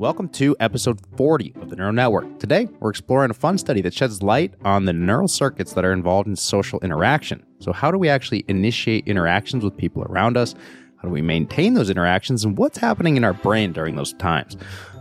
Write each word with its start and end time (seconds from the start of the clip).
Welcome 0.00 0.30
to 0.30 0.56
episode 0.60 0.98
40 1.18 1.52
of 1.60 1.68
the 1.68 1.76
Neural 1.76 1.92
Network. 1.92 2.38
Today, 2.38 2.68
we're 2.80 2.88
exploring 2.88 3.30
a 3.30 3.34
fun 3.34 3.58
study 3.58 3.82
that 3.82 3.92
sheds 3.92 4.22
light 4.22 4.54
on 4.64 4.86
the 4.86 4.94
neural 4.94 5.28
circuits 5.28 5.74
that 5.74 5.84
are 5.84 5.92
involved 5.92 6.26
in 6.26 6.36
social 6.36 6.80
interaction. 6.80 7.44
So, 7.58 7.70
how 7.70 7.90
do 7.90 7.98
we 7.98 8.08
actually 8.08 8.46
initiate 8.48 9.06
interactions 9.06 9.62
with 9.62 9.76
people 9.76 10.02
around 10.04 10.38
us? 10.38 10.54
How 10.96 11.08
do 11.08 11.10
we 11.10 11.20
maintain 11.20 11.74
those 11.74 11.90
interactions? 11.90 12.46
And 12.46 12.56
what's 12.56 12.78
happening 12.78 13.18
in 13.18 13.24
our 13.24 13.34
brain 13.34 13.74
during 13.74 13.94
those 13.94 14.14
times? 14.14 14.56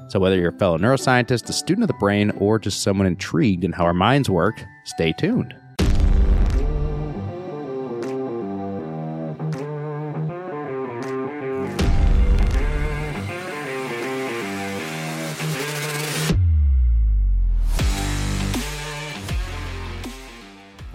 So, 0.10 0.20
whether 0.20 0.36
you're 0.36 0.50
a 0.54 0.60
fellow 0.60 0.78
neuroscientist, 0.78 1.48
a 1.48 1.54
student 1.54 1.84
of 1.84 1.88
the 1.88 1.94
brain, 1.94 2.32
or 2.32 2.60
just 2.60 2.84
someone 2.84 3.08
intrigued 3.08 3.64
in 3.64 3.72
how 3.72 3.86
our 3.86 3.94
minds 3.94 4.30
work, 4.30 4.62
stay 4.84 5.14
tuned. 5.14 5.56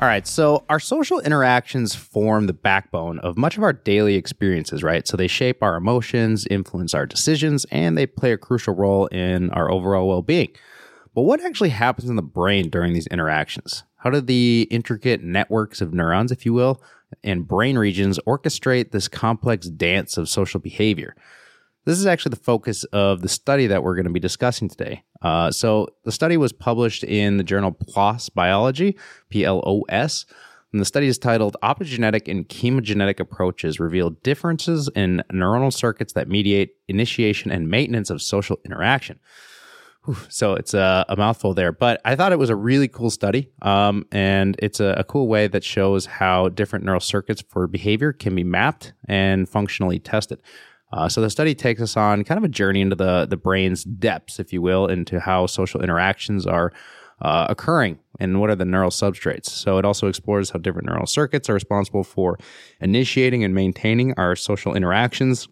All 0.04 0.10
right, 0.10 0.26
so 0.26 0.66
our 0.68 0.80
social 0.80 1.18
interactions 1.20 1.94
form 1.94 2.46
the 2.46 2.52
backbone 2.52 3.18
of 3.20 3.38
much 3.38 3.56
of 3.56 3.62
our 3.62 3.72
daily 3.72 4.16
experiences, 4.16 4.82
right? 4.82 5.08
So 5.08 5.16
they 5.16 5.28
shape 5.28 5.62
our 5.62 5.76
emotions, 5.76 6.46
influence 6.50 6.92
our 6.92 7.06
decisions, 7.06 7.64
and 7.70 7.96
they 7.96 8.04
play 8.04 8.32
a 8.32 8.36
crucial 8.36 8.74
role 8.74 9.06
in 9.06 9.48
our 9.52 9.70
overall 9.70 10.06
well 10.06 10.20
being. 10.20 10.50
But 11.14 11.22
what 11.22 11.42
actually 11.42 11.70
happens 11.70 12.10
in 12.10 12.16
the 12.16 12.22
brain 12.22 12.68
during 12.68 12.92
these 12.92 13.06
interactions? 13.06 13.82
How 13.96 14.10
do 14.10 14.20
the 14.20 14.68
intricate 14.70 15.22
networks 15.22 15.80
of 15.80 15.95
neurons, 15.95 16.30
if 16.30 16.45
you 16.45 16.52
will, 16.52 16.82
and 17.23 17.48
brain 17.48 17.78
regions 17.78 18.20
orchestrate 18.26 18.90
this 18.90 19.09
complex 19.09 19.68
dance 19.68 20.18
of 20.18 20.28
social 20.28 20.60
behavior? 20.60 21.16
This 21.86 21.98
is 21.98 22.04
actually 22.04 22.30
the 22.30 22.45
focus 22.45 22.84
of 22.92 23.23
the 23.23 23.28
study 23.30 23.66
that 23.68 23.82
we're 23.82 23.95
going 23.95 24.04
to 24.04 24.10
be 24.10 24.20
discussing 24.20 24.68
today. 24.68 25.02
Uh, 25.24 25.51
so, 25.51 25.88
the 26.05 26.12
study 26.12 26.37
was 26.37 26.52
published 26.52 27.02
in 27.02 27.38
the 27.38 27.42
journal 27.42 27.73
PLOS 27.73 28.32
Biology, 28.32 28.96
P 29.30 29.45
L 29.45 29.62
O 29.66 29.82
S, 29.88 30.26
and 30.71 30.80
the 30.80 30.85
study 30.85 31.07
is 31.07 31.18
titled 31.18 31.57
Optogenetic 31.62 32.30
and 32.30 32.46
Chemogenetic 32.48 33.21
Approaches 33.21 33.80
Reveal 33.80 34.10
Differences 34.10 34.90
in 34.95 35.23
Neuronal 35.32 35.73
Circuits 35.73 36.13
That 36.13 36.29
Mediate 36.29 36.76
Initiation 36.88 37.51
and 37.51 37.71
Maintenance 37.71 38.10
of 38.10 38.21
Social 38.21 38.60
Interaction. 38.66 39.18
Whew, 40.04 40.18
so, 40.29 40.52
it's 40.52 40.74
a, 40.74 41.07
a, 41.09 41.16
mouthful 41.16 41.54
there, 41.54 41.73
but 41.73 42.02
I 42.04 42.16
thought 42.16 42.32
it 42.32 42.38
was 42.38 42.51
a 42.51 42.57
really 42.57 42.88
cool 42.88 43.09
study. 43.09 43.48
Um, 43.63 44.04
and 44.13 44.57
it's 44.59 44.79
a, 44.79 44.95
a 44.98 45.04
cool 45.04 45.26
way 45.26 45.46
that 45.46 45.65
shows 45.65 46.04
how 46.04 46.51
different 46.51 46.85
neural 46.85 47.01
circuits 47.01 47.43
for 47.48 47.66
behavior 47.66 48.13
can 48.13 48.35
be 48.35 48.45
mapped 48.45 48.93
and 49.09 49.48
functionally 49.48 49.98
tested. 49.98 50.43
Uh, 50.95 51.09
so 51.09 51.20
the 51.20 51.28
study 51.28 51.56
takes 51.56 51.82
us 51.82 51.96
on 51.96 52.23
kind 52.23 52.38
of 52.38 52.45
a 52.45 52.48
journey 52.48 52.80
into 52.80 52.95
the 52.95 53.26
the 53.26 53.37
brain's 53.37 53.82
depths, 53.82 54.38
if 54.38 54.52
you 54.52 54.62
will, 54.62 54.87
into 54.87 55.18
how 55.18 55.45
social 55.46 55.82
interactions 55.82 56.46
are 56.46 56.73
uh, 57.20 57.46
occurring 57.51 57.98
and 58.20 58.40
what 58.40 58.48
are 58.48 58.54
the 58.54 58.64
neural 58.64 58.90
substrates. 58.90 59.46
So 59.46 59.78
it 59.78 59.84
also 59.84 60.06
explores 60.06 60.51
how 60.51 60.60
different 60.60 60.86
neural 60.86 61.06
circuits 61.06 61.51
are 61.51 61.54
responsible 61.54 62.04
for 62.04 62.38
initiating 62.80 63.42
and 63.42 63.54
maintaining 63.54 64.14
our 64.14 64.36
social 64.36 64.75
interactions. 64.75 65.48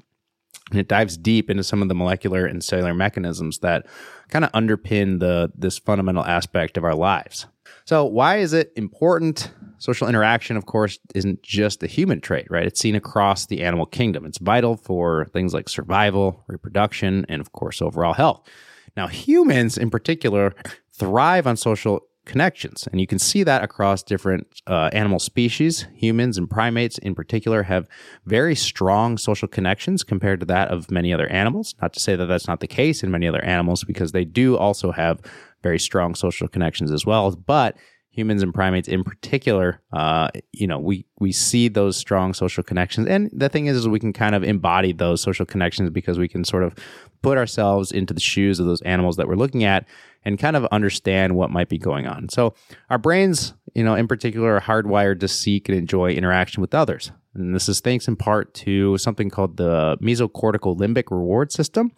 And 0.71 0.79
it 0.79 0.89
dives 0.89 1.17
deep 1.17 1.51
into 1.51 1.65
some 1.65 1.83
of 1.83 1.89
the 1.89 1.95
molecular 1.95 2.47
and 2.47 2.63
cellular 2.63 2.95
mechanisms 2.95 3.59
that 3.59 3.87
kind 4.29 4.45
of 4.45 4.53
underpin 4.53 5.19
the 5.19 5.51
this 5.57 5.79
fundamental 5.79 6.25
aspect 6.25 6.77
of 6.77 6.85
our 6.85 6.95
lives. 6.95 7.47
So 7.85 8.05
why 8.05 8.37
is 8.37 8.53
it 8.53 8.73
important? 8.77 9.51
Social 9.83 10.07
interaction, 10.07 10.57
of 10.57 10.67
course, 10.67 11.01
isn't 11.13 11.43
just 11.43 11.83
a 11.83 11.89
human 11.89 12.21
trait, 12.21 12.47
right? 12.49 12.65
It's 12.65 12.79
seen 12.79 12.95
across 12.95 13.47
the 13.47 13.63
animal 13.65 13.85
kingdom. 13.85 14.25
It's 14.25 14.39
vital 14.39 14.77
for 14.77 15.25
things 15.33 15.53
like 15.53 15.69
survival, 15.69 16.45
reproduction, 16.47 17.27
and 17.29 17.41
of 17.41 17.51
course, 17.51 17.83
overall 17.83 18.13
health. 18.13 18.49
Now, 18.97 19.09
humans 19.09 19.77
in 19.77 19.91
particular 19.91 20.55
thrive 20.93 21.49
on 21.49 21.57
social 21.57 22.03
connections, 22.27 22.87
and 22.93 23.01
you 23.01 23.09
can 23.09 23.19
see 23.19 23.43
that 23.43 23.65
across 23.65 24.05
different 24.05 24.47
uh, 24.69 24.91
animal 24.93 25.19
species. 25.19 25.89
Humans 25.97 26.39
and 26.39 26.49
primates 26.49 26.99
in 26.99 27.17
particular 27.17 27.65
have 27.65 27.89
very 28.25 28.55
strong 28.55 29.19
social 29.19 29.49
connections 29.49 30.05
compared 30.05 30.39
to 30.39 30.47
that 30.47 30.69
of 30.69 30.93
many 30.93 31.13
other 31.13 31.27
animals. 31.27 31.75
Not 31.83 31.93
to 31.95 31.99
say 31.99 32.15
that 32.15 32.27
that's 32.27 32.47
not 32.47 32.61
the 32.61 32.69
case 32.69 33.03
in 33.03 33.11
many 33.11 33.27
other 33.27 33.45
animals, 33.45 33.83
because 33.83 34.13
they 34.13 34.25
do 34.25 34.57
also 34.57 34.93
have 34.93 35.21
very 35.61 35.81
strong 35.81 36.15
social 36.15 36.47
connections 36.47 36.93
as 36.93 37.05
well. 37.05 37.29
But 37.33 37.77
humans 38.13 38.43
and 38.43 38.53
primates 38.53 38.89
in 38.89 39.03
particular, 39.03 39.81
uh, 39.93 40.29
you 40.53 40.67
know, 40.67 40.79
we 40.79 41.07
we 41.19 41.33
see 41.33 41.69
those 41.69 41.97
strong 41.97 42.35
social 42.35 42.63
connections. 42.63 43.09
And 43.09 43.31
the 43.33 43.49
thing 43.49 43.67
is, 43.67 43.77
is 43.77 43.89
we 43.89 43.99
can 43.99 44.13
kind 44.13 44.35
of 44.35 44.45
embody 44.45 44.93
those 44.93 45.21
social 45.21 45.47
connections 45.47 45.91
because 45.91 46.19
we 46.19 46.29
can 46.29 46.45
sort 46.45 46.63
of 46.63 46.75
put 47.23 47.39
ourselves 47.39 47.91
into 47.91 48.13
the 48.13 48.21
shoes 48.21 48.61
of 48.61 48.67
those 48.67 48.83
animals 48.83 49.17
that 49.17 49.27
we're 49.27 49.35
looking 49.35 49.65
at 49.65 49.87
and 50.25 50.39
kind 50.39 50.57
of 50.57 50.67
understand 50.67 51.35
what 51.35 51.51
might 51.51 51.69
be 51.69 51.79
going 51.79 52.07
on. 52.07 52.29
So 52.29 52.55
our 52.91 52.99
brains, 52.99 53.55
you 53.75 53.83
know, 53.83 53.95
in 53.95 54.07
particular, 54.07 54.57
are 54.57 54.61
hardwired 54.61 55.21
to 55.21 55.29
seek 55.29 55.69
and 55.69 55.77
enjoy 55.77 56.13
interaction 56.13 56.61
with 56.61 56.75
others. 56.75 57.11
And 57.35 57.55
this 57.55 57.69
is 57.69 57.81
thanks 57.81 58.09
in 58.09 58.17
part 58.17 58.53
to 58.55 58.99
something 58.99 59.31
called 59.31 59.57
the 59.57 59.97
mesocortical 60.03 60.77
limbic 60.77 61.11
reward 61.11 61.51
system. 61.51 61.93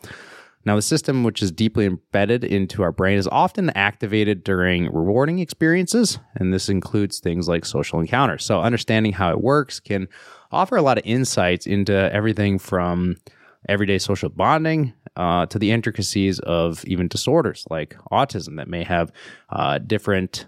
Now, 0.67 0.77
the 0.77 0.83
system, 0.83 1.25
which 1.25 1.43
is 1.43 1.53
deeply 1.53 1.87
embedded 1.87 2.43
into 2.43 2.83
our 2.83 2.93
brain, 2.93 3.19
is 3.19 3.29
often 3.29 3.71
activated 3.71 4.45
during 4.45 4.87
rewarding 4.87 5.39
experiences, 5.39 6.19
and 6.37 6.53
this 6.53 6.69
includes 6.69 7.21
things 7.21 7.49
like 7.49 7.65
social 7.67 8.01
encounters. 8.01 8.45
So, 8.45 8.61
understanding 8.61 9.13
how 9.13 9.31
it 9.31 9.43
works 9.43 9.79
can 9.79 10.09
offer 10.51 10.77
a 10.77 10.83
lot 10.83 10.99
of 10.99 11.05
insights 11.05 11.67
into 11.67 11.93
everything 12.13 12.59
from 12.59 13.17
everyday 13.69 13.99
social 13.99 14.29
bonding 14.29 14.95
uh, 15.17 15.47
to 15.47 15.59
the 15.59 15.71
intricacies 15.71 16.39
of 16.41 16.85
even 16.87 17.09
disorders 17.09 17.67
like 17.71 17.97
autism 18.11 18.57
that 18.57 18.69
may 18.69 18.85
have 18.85 19.13
uh, 19.51 19.79
different 19.79 20.47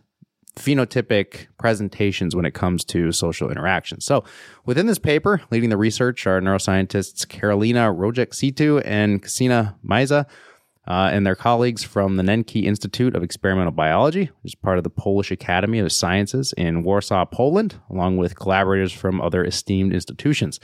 phenotypic 0.56 1.46
presentations 1.58 2.34
when 2.34 2.44
it 2.44 2.54
comes 2.54 2.84
to 2.84 3.12
social 3.12 3.50
interaction. 3.50 4.00
So, 4.00 4.24
within 4.64 4.86
this 4.86 4.98
paper, 4.98 5.42
leading 5.50 5.70
the 5.70 5.76
research 5.76 6.26
are 6.26 6.40
neuroscientists 6.40 7.26
Karolina 7.26 7.94
Rojek-Sito 7.94 8.82
and 8.84 9.22
Ksenia 9.22 9.74
Meyza. 9.84 10.26
Uh, 10.88 11.10
and 11.12 11.26
their 11.26 11.34
colleagues 11.34 11.82
from 11.82 12.14
the 12.14 12.22
Nencki 12.22 12.62
Institute 12.62 13.16
of 13.16 13.24
Experimental 13.24 13.72
Biology, 13.72 14.30
which 14.42 14.52
is 14.52 14.54
part 14.54 14.78
of 14.78 14.84
the 14.84 14.90
Polish 14.90 15.32
Academy 15.32 15.80
of 15.80 15.90
Sciences 15.90 16.54
in 16.56 16.84
Warsaw, 16.84 17.24
Poland, 17.24 17.74
along 17.90 18.18
with 18.18 18.36
collaborators 18.36 18.92
from 18.92 19.20
other 19.20 19.44
esteemed 19.44 19.92
institutions. 19.92 20.60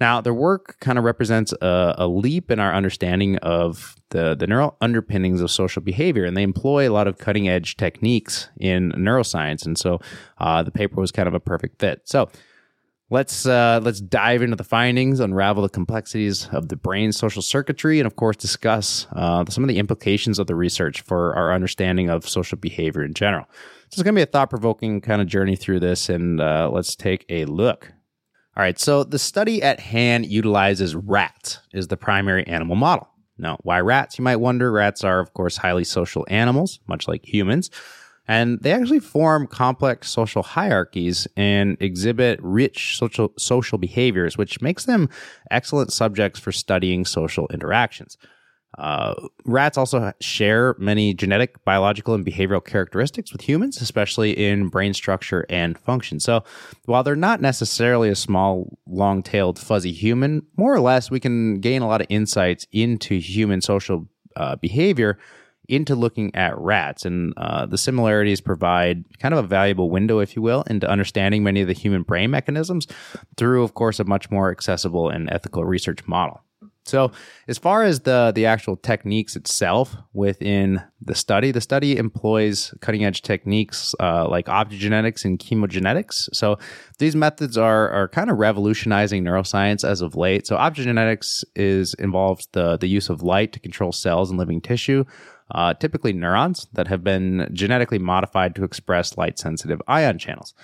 Now, 0.00 0.20
their 0.20 0.34
work 0.34 0.76
kind 0.80 0.98
of 0.98 1.04
represents 1.04 1.52
a, 1.60 1.94
a, 1.98 2.06
leap 2.06 2.50
in 2.50 2.58
our 2.58 2.74
understanding 2.74 3.36
of 3.38 3.96
the, 4.10 4.34
the 4.34 4.46
neural 4.46 4.76
underpinnings 4.80 5.40
of 5.40 5.50
social 5.50 5.82
behavior, 5.82 6.24
and 6.24 6.36
they 6.36 6.42
employ 6.42 6.88
a 6.88 6.92
lot 6.92 7.06
of 7.06 7.18
cutting 7.18 7.48
edge 7.48 7.76
techniques 7.76 8.48
in 8.58 8.92
neuroscience. 8.92 9.64
And 9.64 9.78
so 9.78 10.00
uh, 10.38 10.62
the 10.62 10.70
paper 10.70 11.00
was 11.00 11.12
kind 11.12 11.28
of 11.28 11.34
a 11.34 11.40
perfect 11.40 11.80
fit. 11.80 12.02
So 12.04 12.28
let's 13.10 13.46
uh, 13.46 13.80
let's 13.82 14.00
dive 14.00 14.42
into 14.42 14.56
the 14.56 14.64
findings, 14.64 15.20
unravel 15.20 15.62
the 15.62 15.68
complexities 15.68 16.48
of 16.48 16.68
the 16.68 16.76
brain's 16.76 17.16
social 17.16 17.42
circuitry, 17.42 18.00
and 18.00 18.06
of 18.06 18.16
course 18.16 18.36
discuss 18.36 19.06
uh, 19.12 19.44
some 19.48 19.64
of 19.64 19.68
the 19.68 19.78
implications 19.78 20.38
of 20.38 20.46
the 20.46 20.54
research 20.54 21.02
for 21.02 21.34
our 21.36 21.52
understanding 21.52 22.10
of 22.10 22.28
social 22.28 22.58
behavior 22.58 23.04
in 23.04 23.14
general. 23.14 23.46
So 23.50 24.00
it's 24.00 24.02
going 24.02 24.14
to 24.14 24.18
be 24.18 24.22
a 24.22 24.26
thought 24.26 24.50
provoking 24.50 25.00
kind 25.00 25.22
of 25.22 25.28
journey 25.28 25.56
through 25.56 25.80
this, 25.80 26.08
and 26.08 26.40
uh, 26.40 26.68
let's 26.72 26.96
take 26.96 27.24
a 27.28 27.44
look. 27.44 27.92
All 28.56 28.62
right, 28.62 28.78
so 28.78 29.02
the 29.02 29.18
study 29.18 29.62
at 29.62 29.80
hand 29.80 30.26
utilizes 30.26 30.94
rats 30.94 31.58
as 31.72 31.88
the 31.88 31.96
primary 31.96 32.46
animal 32.46 32.76
model. 32.76 33.08
Now, 33.36 33.58
why 33.62 33.80
rats? 33.80 34.16
You 34.16 34.22
might 34.22 34.36
wonder. 34.36 34.70
Rats 34.70 35.02
are, 35.02 35.18
of 35.18 35.34
course, 35.34 35.56
highly 35.56 35.82
social 35.82 36.24
animals, 36.28 36.78
much 36.86 37.08
like 37.08 37.26
humans, 37.26 37.68
and 38.28 38.60
they 38.62 38.72
actually 38.72 39.00
form 39.00 39.48
complex 39.48 40.08
social 40.08 40.44
hierarchies 40.44 41.26
and 41.36 41.76
exhibit 41.80 42.38
rich 42.42 42.96
social 42.96 43.32
social 43.36 43.76
behaviors, 43.76 44.38
which 44.38 44.60
makes 44.60 44.84
them 44.84 45.08
excellent 45.50 45.92
subjects 45.92 46.38
for 46.38 46.52
studying 46.52 47.04
social 47.04 47.48
interactions. 47.52 48.16
Uh, 48.78 49.14
rats 49.44 49.78
also 49.78 50.12
share 50.20 50.74
many 50.78 51.14
genetic, 51.14 51.64
biological, 51.64 52.14
and 52.14 52.24
behavioral 52.24 52.64
characteristics 52.64 53.32
with 53.32 53.42
humans, 53.42 53.80
especially 53.80 54.32
in 54.32 54.68
brain 54.68 54.92
structure 54.94 55.46
and 55.48 55.78
function. 55.78 56.20
So, 56.20 56.44
while 56.86 57.02
they're 57.02 57.16
not 57.16 57.40
necessarily 57.40 58.08
a 58.08 58.16
small, 58.16 58.78
long 58.86 59.22
tailed, 59.22 59.58
fuzzy 59.58 59.92
human, 59.92 60.46
more 60.56 60.74
or 60.74 60.80
less 60.80 61.10
we 61.10 61.20
can 61.20 61.60
gain 61.60 61.82
a 61.82 61.88
lot 61.88 62.00
of 62.00 62.06
insights 62.10 62.66
into 62.72 63.18
human 63.18 63.60
social 63.60 64.08
uh, 64.36 64.56
behavior 64.56 65.18
into 65.68 65.94
looking 65.94 66.34
at 66.34 66.58
rats. 66.58 67.04
And 67.04 67.32
uh, 67.36 67.66
the 67.66 67.78
similarities 67.78 68.40
provide 68.40 69.04
kind 69.18 69.32
of 69.34 69.44
a 69.44 69.48
valuable 69.48 69.90
window, 69.90 70.18
if 70.18 70.36
you 70.36 70.42
will, 70.42 70.62
into 70.66 70.88
understanding 70.88 71.42
many 71.42 71.62
of 71.62 71.68
the 71.68 71.72
human 71.72 72.02
brain 72.02 72.30
mechanisms 72.30 72.86
through, 73.36 73.64
of 73.64 73.74
course, 73.74 73.98
a 73.98 74.04
much 74.04 74.30
more 74.30 74.50
accessible 74.50 75.08
and 75.08 75.30
ethical 75.30 75.64
research 75.64 76.06
model. 76.06 76.43
So, 76.86 77.12
as 77.48 77.56
far 77.56 77.82
as 77.82 78.00
the 78.00 78.30
the 78.34 78.44
actual 78.44 78.76
techniques 78.76 79.36
itself 79.36 79.96
within 80.12 80.82
the 81.00 81.14
study, 81.14 81.50
the 81.50 81.60
study 81.60 81.96
employs 81.96 82.74
cutting 82.80 83.04
edge 83.04 83.22
techniques 83.22 83.94
uh, 84.00 84.28
like 84.28 84.46
optogenetics 84.46 85.24
and 85.24 85.38
chemogenetics. 85.38 86.28
So, 86.34 86.58
these 86.98 87.16
methods 87.16 87.56
are 87.56 87.88
are 87.90 88.08
kind 88.08 88.30
of 88.30 88.38
revolutionizing 88.38 89.24
neuroscience 89.24 89.82
as 89.88 90.02
of 90.02 90.14
late. 90.14 90.46
So, 90.46 90.56
optogenetics 90.56 91.42
is 91.56 91.94
involves 91.94 92.48
the 92.52 92.76
the 92.76 92.88
use 92.88 93.08
of 93.08 93.22
light 93.22 93.52
to 93.54 93.60
control 93.60 93.92
cells 93.92 94.30
and 94.30 94.38
living 94.38 94.60
tissue. 94.60 95.04
Uh, 95.50 95.74
typically 95.74 96.12
neurons 96.12 96.66
that 96.72 96.88
have 96.88 97.04
been 97.04 97.46
genetically 97.52 97.98
modified 97.98 98.54
to 98.54 98.64
express 98.64 99.18
light 99.18 99.38
sensitive 99.38 99.80
ion 99.86 100.18
channels. 100.18 100.54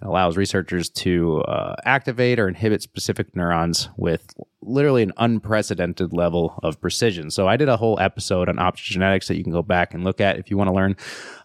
It 0.00 0.06
allows 0.06 0.36
researchers 0.36 0.88
to 0.90 1.42
uh, 1.42 1.76
activate 1.84 2.38
or 2.38 2.48
inhibit 2.48 2.82
specific 2.82 3.36
neurons 3.36 3.88
with 3.96 4.32
literally 4.62 5.02
an 5.02 5.12
unprecedented 5.16 6.12
level 6.12 6.58
of 6.62 6.80
precision. 6.80 7.30
So 7.30 7.48
I 7.48 7.56
did 7.56 7.68
a 7.68 7.76
whole 7.76 7.98
episode 8.00 8.48
on 8.48 8.56
optogenetics 8.56 9.26
that 9.26 9.36
you 9.36 9.42
can 9.42 9.52
go 9.52 9.62
back 9.62 9.94
and 9.94 10.04
look 10.04 10.20
at 10.20 10.38
if 10.38 10.50
you 10.50 10.56
want 10.56 10.68
to 10.68 10.74
learn 10.74 10.96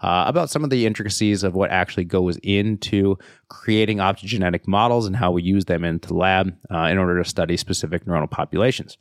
uh, 0.01 0.25
about 0.27 0.49
some 0.49 0.63
of 0.63 0.69
the 0.69 0.85
intricacies 0.85 1.43
of 1.43 1.53
what 1.53 1.71
actually 1.71 2.05
goes 2.05 2.37
into 2.43 3.17
creating 3.49 3.97
optogenetic 3.97 4.67
models 4.67 5.05
and 5.05 5.15
how 5.15 5.31
we 5.31 5.43
use 5.43 5.65
them 5.65 5.83
into 5.83 6.09
the 6.09 6.13
lab 6.13 6.55
uh, 6.71 6.87
in 6.91 6.97
order 6.97 7.21
to 7.21 7.29
study 7.29 7.57
specific 7.57 8.05
neuronal 8.05 8.29
populations. 8.29 8.97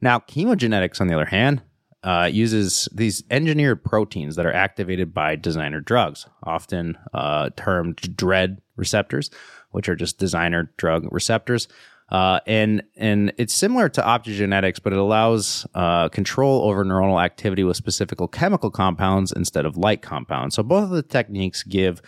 Now, 0.00 0.20
chemogenetics, 0.20 1.00
on 1.00 1.08
the 1.08 1.14
other 1.14 1.24
hand, 1.26 1.62
uh, 2.02 2.28
uses 2.32 2.88
these 2.92 3.24
engineered 3.30 3.82
proteins 3.84 4.36
that 4.36 4.46
are 4.46 4.52
activated 4.52 5.12
by 5.12 5.36
designer 5.36 5.80
drugs, 5.80 6.26
often 6.42 6.96
uh, 7.12 7.50
termed 7.56 7.96
DREADD 8.16 8.60
receptors, 8.76 9.30
which 9.70 9.88
are 9.88 9.96
just 9.96 10.18
designer 10.18 10.72
drug 10.76 11.06
receptors. 11.10 11.68
Uh, 12.08 12.38
and 12.46 12.82
and 12.96 13.32
it's 13.36 13.52
similar 13.52 13.88
to 13.88 14.00
optogenetics, 14.00 14.80
but 14.80 14.92
it 14.92 14.98
allows 14.98 15.66
uh, 15.74 16.08
control 16.10 16.62
over 16.62 16.84
neuronal 16.84 17.22
activity 17.22 17.64
with 17.64 17.76
specific 17.76 18.18
chemical 18.30 18.70
compounds 18.70 19.32
instead 19.32 19.66
of 19.66 19.76
light 19.76 20.02
compounds. 20.02 20.54
So 20.54 20.62
both 20.62 20.84
of 20.84 20.90
the 20.90 21.02
techniques 21.02 21.64
give 21.64 22.00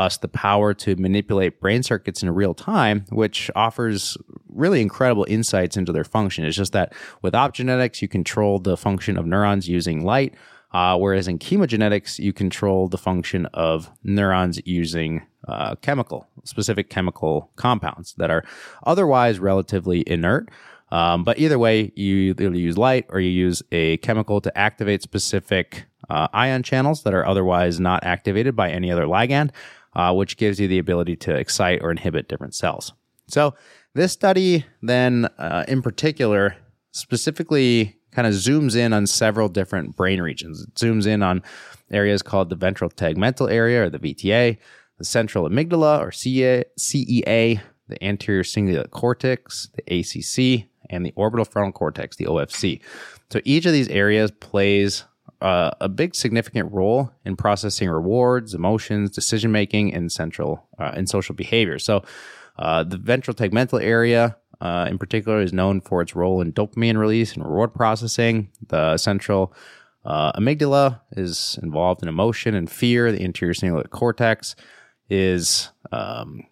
us 0.00 0.16
the 0.16 0.28
power 0.28 0.74
to 0.74 0.96
manipulate 0.96 1.60
brain 1.60 1.82
circuits 1.82 2.22
in 2.22 2.30
real 2.30 2.54
time, 2.54 3.04
which 3.10 3.50
offers 3.54 4.16
really 4.48 4.80
incredible 4.80 5.26
insights 5.28 5.76
into 5.76 5.92
their 5.92 6.04
function. 6.04 6.44
It's 6.44 6.56
just 6.56 6.72
that 6.72 6.92
with 7.22 7.34
optogenetics, 7.34 8.02
you 8.02 8.08
control 8.08 8.58
the 8.58 8.76
function 8.76 9.16
of 9.16 9.26
neurons 9.26 9.68
using 9.68 10.04
light, 10.04 10.34
uh, 10.72 10.96
whereas 10.96 11.28
in 11.28 11.38
chemogenetics, 11.38 12.18
you 12.18 12.32
control 12.32 12.88
the 12.88 12.98
function 12.98 13.46
of 13.52 13.90
neurons 14.02 14.60
using 14.64 15.26
uh, 15.46 15.74
chemical, 15.76 16.28
specific 16.44 16.88
chemical 16.90 17.50
compounds 17.56 18.14
that 18.18 18.30
are 18.30 18.44
otherwise 18.86 19.38
relatively 19.38 20.02
inert. 20.06 20.48
Um, 20.92 21.22
but 21.22 21.38
either 21.38 21.58
way, 21.58 21.92
you 21.94 22.30
either 22.30 22.54
use 22.54 22.76
light 22.76 23.06
or 23.10 23.20
you 23.20 23.30
use 23.30 23.62
a 23.70 23.96
chemical 23.98 24.40
to 24.40 24.58
activate 24.58 25.02
specific 25.02 25.86
uh, 26.08 26.26
ion 26.32 26.62
channels 26.62 27.04
that 27.04 27.14
are 27.14 27.24
otherwise 27.24 27.78
not 27.78 28.04
activated 28.04 28.56
by 28.56 28.70
any 28.70 28.90
other 28.90 29.06
ligand 29.06 29.50
uh, 29.94 30.12
which 30.12 30.36
gives 30.36 30.60
you 30.60 30.68
the 30.68 30.78
ability 30.78 31.16
to 31.16 31.34
excite 31.34 31.82
or 31.82 31.90
inhibit 31.90 32.28
different 32.28 32.54
cells. 32.54 32.92
So, 33.28 33.54
this 33.94 34.12
study 34.12 34.64
then, 34.82 35.26
uh, 35.38 35.64
in 35.66 35.82
particular, 35.82 36.56
specifically 36.92 37.96
kind 38.12 38.26
of 38.26 38.34
zooms 38.34 38.76
in 38.76 38.92
on 38.92 39.06
several 39.06 39.48
different 39.48 39.96
brain 39.96 40.20
regions. 40.20 40.62
It 40.62 40.74
zooms 40.74 41.06
in 41.06 41.22
on 41.22 41.42
areas 41.90 42.22
called 42.22 42.50
the 42.50 42.56
ventral 42.56 42.90
tegmental 42.90 43.50
area 43.50 43.84
or 43.84 43.90
the 43.90 43.98
VTA, 43.98 44.58
the 44.98 45.04
central 45.04 45.48
amygdala 45.48 46.00
or 46.00 46.10
CEA, 46.10 47.60
the 47.88 48.04
anterior 48.04 48.42
cingulate 48.42 48.90
cortex, 48.90 49.68
the 49.74 50.00
ACC, 50.00 50.68
and 50.88 51.04
the 51.04 51.12
orbital 51.16 51.44
frontal 51.44 51.72
cortex, 51.72 52.16
the 52.16 52.26
OFC. 52.26 52.80
So 53.30 53.40
each 53.44 53.66
of 53.66 53.72
these 53.72 53.88
areas 53.88 54.30
plays 54.30 55.04
uh, 55.40 55.70
a 55.80 55.88
big 55.88 56.14
significant 56.14 56.72
role 56.72 57.10
in 57.24 57.36
processing 57.36 57.88
rewards, 57.88 58.54
emotions, 58.54 59.10
decision 59.10 59.50
making, 59.52 59.94
and 59.94 60.12
central 60.12 60.66
uh, 60.78 60.92
and 60.94 61.08
social 61.08 61.34
behavior. 61.34 61.78
So, 61.78 62.02
uh, 62.58 62.84
the 62.84 62.98
ventral 62.98 63.34
tegmental 63.34 63.82
area, 63.82 64.36
uh, 64.60 64.86
in 64.90 64.98
particular, 64.98 65.40
is 65.40 65.52
known 65.52 65.80
for 65.80 66.02
its 66.02 66.14
role 66.14 66.42
in 66.42 66.52
dopamine 66.52 66.98
release 66.98 67.32
and 67.32 67.44
reward 67.44 67.72
processing. 67.72 68.50
The 68.68 68.98
central 68.98 69.54
uh, 70.04 70.32
amygdala 70.32 71.00
is 71.12 71.58
involved 71.62 72.02
in 72.02 72.08
emotion 72.08 72.54
and 72.54 72.70
fear. 72.70 73.12
The 73.12 73.22
anterior 73.24 73.54
cingulate 73.54 73.90
cortex 73.90 74.56
is 75.08 75.70
um, 75.90 76.44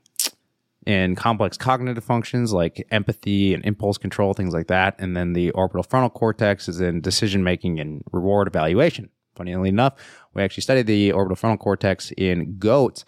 in 0.89 1.15
complex 1.15 1.59
cognitive 1.59 2.03
functions 2.03 2.51
like 2.51 2.85
empathy 2.91 3.53
and 3.53 3.63
impulse 3.67 3.99
control, 3.99 4.33
things 4.33 4.55
like 4.55 4.69
that. 4.69 4.97
And 4.99 5.15
then 5.15 5.35
the 5.35 5.51
orbital 5.51 5.83
frontal 5.83 6.09
cortex 6.09 6.67
is 6.67 6.81
in 6.81 7.03
decision 7.03 7.45
making 7.45 7.79
and 7.79 8.03
reward 8.11 8.49
evaluation. 8.49 9.11
Funnily 9.37 9.69
enough, 9.69 9.93
we 10.33 10.43
actually 10.43 10.63
studied 10.63 10.87
the 10.87 11.13
orbital 11.13 11.37
frontal 11.37 11.59
cortex 11.59 12.11
in 12.17 12.57
goats 12.59 13.05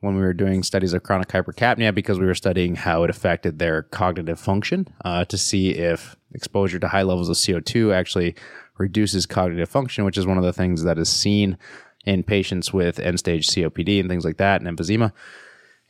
when 0.00 0.14
we 0.14 0.20
were 0.20 0.34
doing 0.34 0.62
studies 0.62 0.92
of 0.92 1.04
chronic 1.04 1.28
hypercapnia 1.28 1.94
because 1.94 2.18
we 2.18 2.26
were 2.26 2.34
studying 2.34 2.74
how 2.74 3.02
it 3.02 3.08
affected 3.08 3.58
their 3.58 3.84
cognitive 3.84 4.38
function 4.38 4.86
uh, 5.06 5.24
to 5.24 5.38
see 5.38 5.70
if 5.70 6.16
exposure 6.34 6.78
to 6.78 6.88
high 6.88 7.02
levels 7.02 7.30
of 7.30 7.36
CO2 7.36 7.94
actually 7.94 8.34
reduces 8.76 9.24
cognitive 9.24 9.70
function, 9.70 10.04
which 10.04 10.18
is 10.18 10.26
one 10.26 10.36
of 10.36 10.44
the 10.44 10.52
things 10.52 10.82
that 10.82 10.98
is 10.98 11.08
seen 11.08 11.56
in 12.04 12.22
patients 12.22 12.74
with 12.74 12.98
end 12.98 13.18
stage 13.18 13.48
COPD 13.48 14.00
and 14.00 14.10
things 14.10 14.24
like 14.24 14.36
that 14.36 14.60
and 14.60 14.76
emphysema 14.76 15.12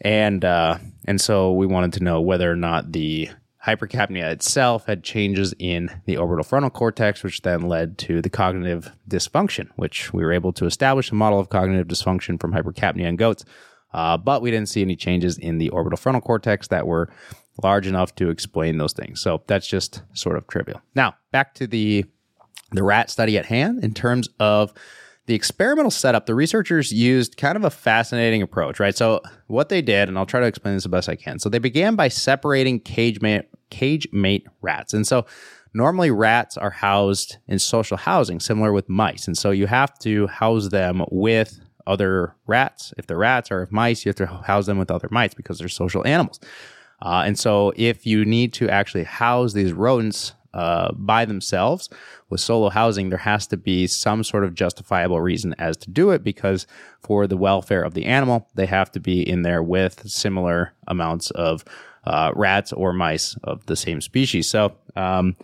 and 0.03 0.45
uh, 0.45 0.79
and 1.07 1.21
so 1.21 1.53
we 1.53 1.67
wanted 1.67 1.95
to 1.95 2.05
know 2.05 2.21
whether 2.21 2.51
or 2.51 2.57
not 2.57 2.93
the 2.93 3.31
hypercapnia 3.65 4.25
itself 4.25 4.87
had 4.87 5.05
changes 5.05 5.55
in 5.59 5.89
the 6.05 6.17
orbital 6.17 6.43
frontal 6.43 6.71
cortex, 6.71 7.23
which 7.23 7.43
then 7.43 7.63
led 7.63 7.97
to 7.97 8.21
the 8.21 8.29
cognitive 8.29 8.91
dysfunction, 9.09 9.69
which 9.77 10.13
we 10.13 10.25
were 10.25 10.33
able 10.33 10.53
to 10.53 10.67
establish 10.67 11.13
a 11.13 11.15
model 11.15 11.39
of 11.39 11.49
cognitive 11.49 11.87
dysfunction 11.87 12.41
from 12.41 12.53
hypercapnia 12.53 13.07
in 13.07 13.17
goats. 13.17 13.45
Uh, 13.95 14.17
but 14.17 14.43
we 14.43 14.51
didn't 14.51 14.69
see 14.69 14.83
any 14.83 14.97
changes 14.97 15.39
in 15.39 15.59
the 15.59 15.69
orbital 15.69 15.97
frontal 15.97 16.21
cortex 16.21 16.69
that 16.69 16.87
were 16.87 17.13
large 17.63 17.87
enough 17.87 18.15
to 18.15 18.31
explain 18.31 18.79
those 18.79 18.95
things. 18.95 19.21
So 19.21 19.43
that's 19.47 19.67
just 19.67 20.03
sort 20.15 20.37
of 20.37 20.47
trivial. 20.49 20.81
Now, 20.95 21.15
back 21.31 21.55
to 21.55 21.67
the 21.67 22.05
the 22.73 22.83
rat 22.83 23.11
study 23.11 23.37
at 23.37 23.47
hand 23.47 23.85
in 23.85 23.93
terms 23.93 24.31
of 24.41 24.73
the 25.33 25.37
experimental 25.37 25.91
setup, 25.91 26.27
the 26.27 26.35
researchers 26.35 26.93
used 26.93 27.39
kind 27.39 27.57
of 27.57 27.65
a 27.65 27.71
fascinating 27.71 28.43
approach, 28.43 28.79
right? 28.79 28.95
So 28.95 29.23
what 29.47 29.71
they 29.71 29.81
did, 29.81 30.11
and 30.11 30.19
I'll 30.19 30.27
try 30.27 30.41
to 30.41 30.47
explain 30.47 30.75
this 30.75 30.83
the 30.83 30.91
best 30.91 31.09
I 31.09 31.17
can. 31.17 31.39
So 31.39 31.49
they 31.49 31.59
began 31.59 31.97
by 31.97 32.09
separating 32.09 32.81
cage 32.81 33.23
mate, 33.23 33.47
cage 33.71 34.07
mate 34.13 34.47
rats. 34.61 34.93
And 34.93 35.07
so 35.07 35.25
normally 35.73 36.11
rats 36.11 36.59
are 36.59 36.69
housed 36.69 37.39
in 37.49 37.59
social 37.59 37.97
housing, 37.97 38.41
similar 38.41 38.75
with 38.75 38.91
mice. 38.91 39.27
And 39.27 39.39
so 39.39 39.53
you 39.53 39.67
have 39.69 39.99
to 40.01 40.27
house 40.27 40.69
them 40.69 41.03
with 41.11 41.59
other 41.87 42.37
rats. 42.47 42.93
If 42.99 43.07
they're 43.07 43.17
rats 43.17 43.51
or 43.51 43.63
if 43.63 43.73
mice, 43.73 44.05
you 44.05 44.11
have 44.11 44.17
to 44.17 44.27
house 44.27 44.67
them 44.67 44.77
with 44.77 44.91
other 44.91 45.09
mice 45.11 45.33
because 45.33 45.59
they're 45.59 45.69
social 45.69 46.07
animals. 46.07 46.41
Uh, 47.01 47.23
and 47.25 47.39
so 47.39 47.73
if 47.77 48.05
you 48.05 48.27
need 48.27 48.53
to 48.53 48.69
actually 48.69 49.05
house 49.05 49.55
these 49.55 49.73
rodents 49.73 50.35
uh, 50.55 50.93
by 50.93 51.25
themselves. 51.25 51.89
With 52.29 52.41
solo 52.41 52.71
housing, 52.71 53.09
there 53.11 53.19
has 53.19 53.47
to 53.49 53.57
be 53.57 53.87
some 53.87 54.25
sort 54.25 54.45
of 54.45 54.55
justifiable 54.55 55.21
reason 55.21 55.55
as 55.59 55.77
to 55.79 55.91
do 55.91 56.11
it 56.11 56.23
because 56.23 56.67
for 57.01 57.27
the 57.27 57.37
welfare 57.37 57.83
of 57.83 57.95
the 57.95 58.07
animal, 58.07 58.49
they 58.55 58.67
have 58.67 58.91
to 58.93 59.01
be 59.01 59.29
in 59.29 59.43
there 59.43 59.63
with 59.63 60.09
similar 60.09 60.73
amounts 60.87 61.31
of 61.33 61.65
uh, 62.05 62.33
rats 62.35 62.73
or 62.73 62.93
mice 62.93 63.37
of 63.45 63.65
the 63.67 63.77
same 63.77 64.01
species. 64.01 64.49
So 64.49 64.75
um, 64.97 65.37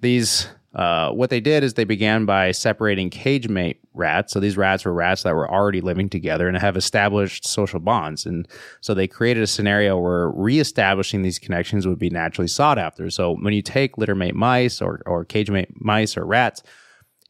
these 0.00 0.48
uh, 0.74 1.10
what 1.10 1.30
they 1.30 1.40
did 1.40 1.64
is 1.64 1.74
they 1.74 1.84
began 1.84 2.24
by 2.26 2.52
separating 2.52 3.10
cage 3.10 3.48
mate 3.48 3.80
rats. 3.92 4.32
So 4.32 4.38
these 4.38 4.56
rats 4.56 4.84
were 4.84 4.92
rats 4.92 5.24
that 5.24 5.34
were 5.34 5.50
already 5.50 5.80
living 5.80 6.08
together 6.08 6.46
and 6.46 6.56
have 6.56 6.76
established 6.76 7.44
social 7.44 7.80
bonds. 7.80 8.24
And 8.24 8.46
so 8.80 8.94
they 8.94 9.08
created 9.08 9.42
a 9.42 9.48
scenario 9.48 9.98
where 9.98 10.30
reestablishing 10.30 11.22
these 11.22 11.40
connections 11.40 11.88
would 11.88 11.98
be 11.98 12.10
naturally 12.10 12.46
sought 12.46 12.78
after. 12.78 13.10
So 13.10 13.36
when 13.36 13.52
you 13.52 13.62
take 13.62 13.98
litter 13.98 14.14
mate 14.14 14.36
mice 14.36 14.80
or, 14.80 15.02
or 15.06 15.24
cage 15.24 15.50
mate 15.50 15.70
mice 15.74 16.16
or 16.16 16.24
rats 16.24 16.62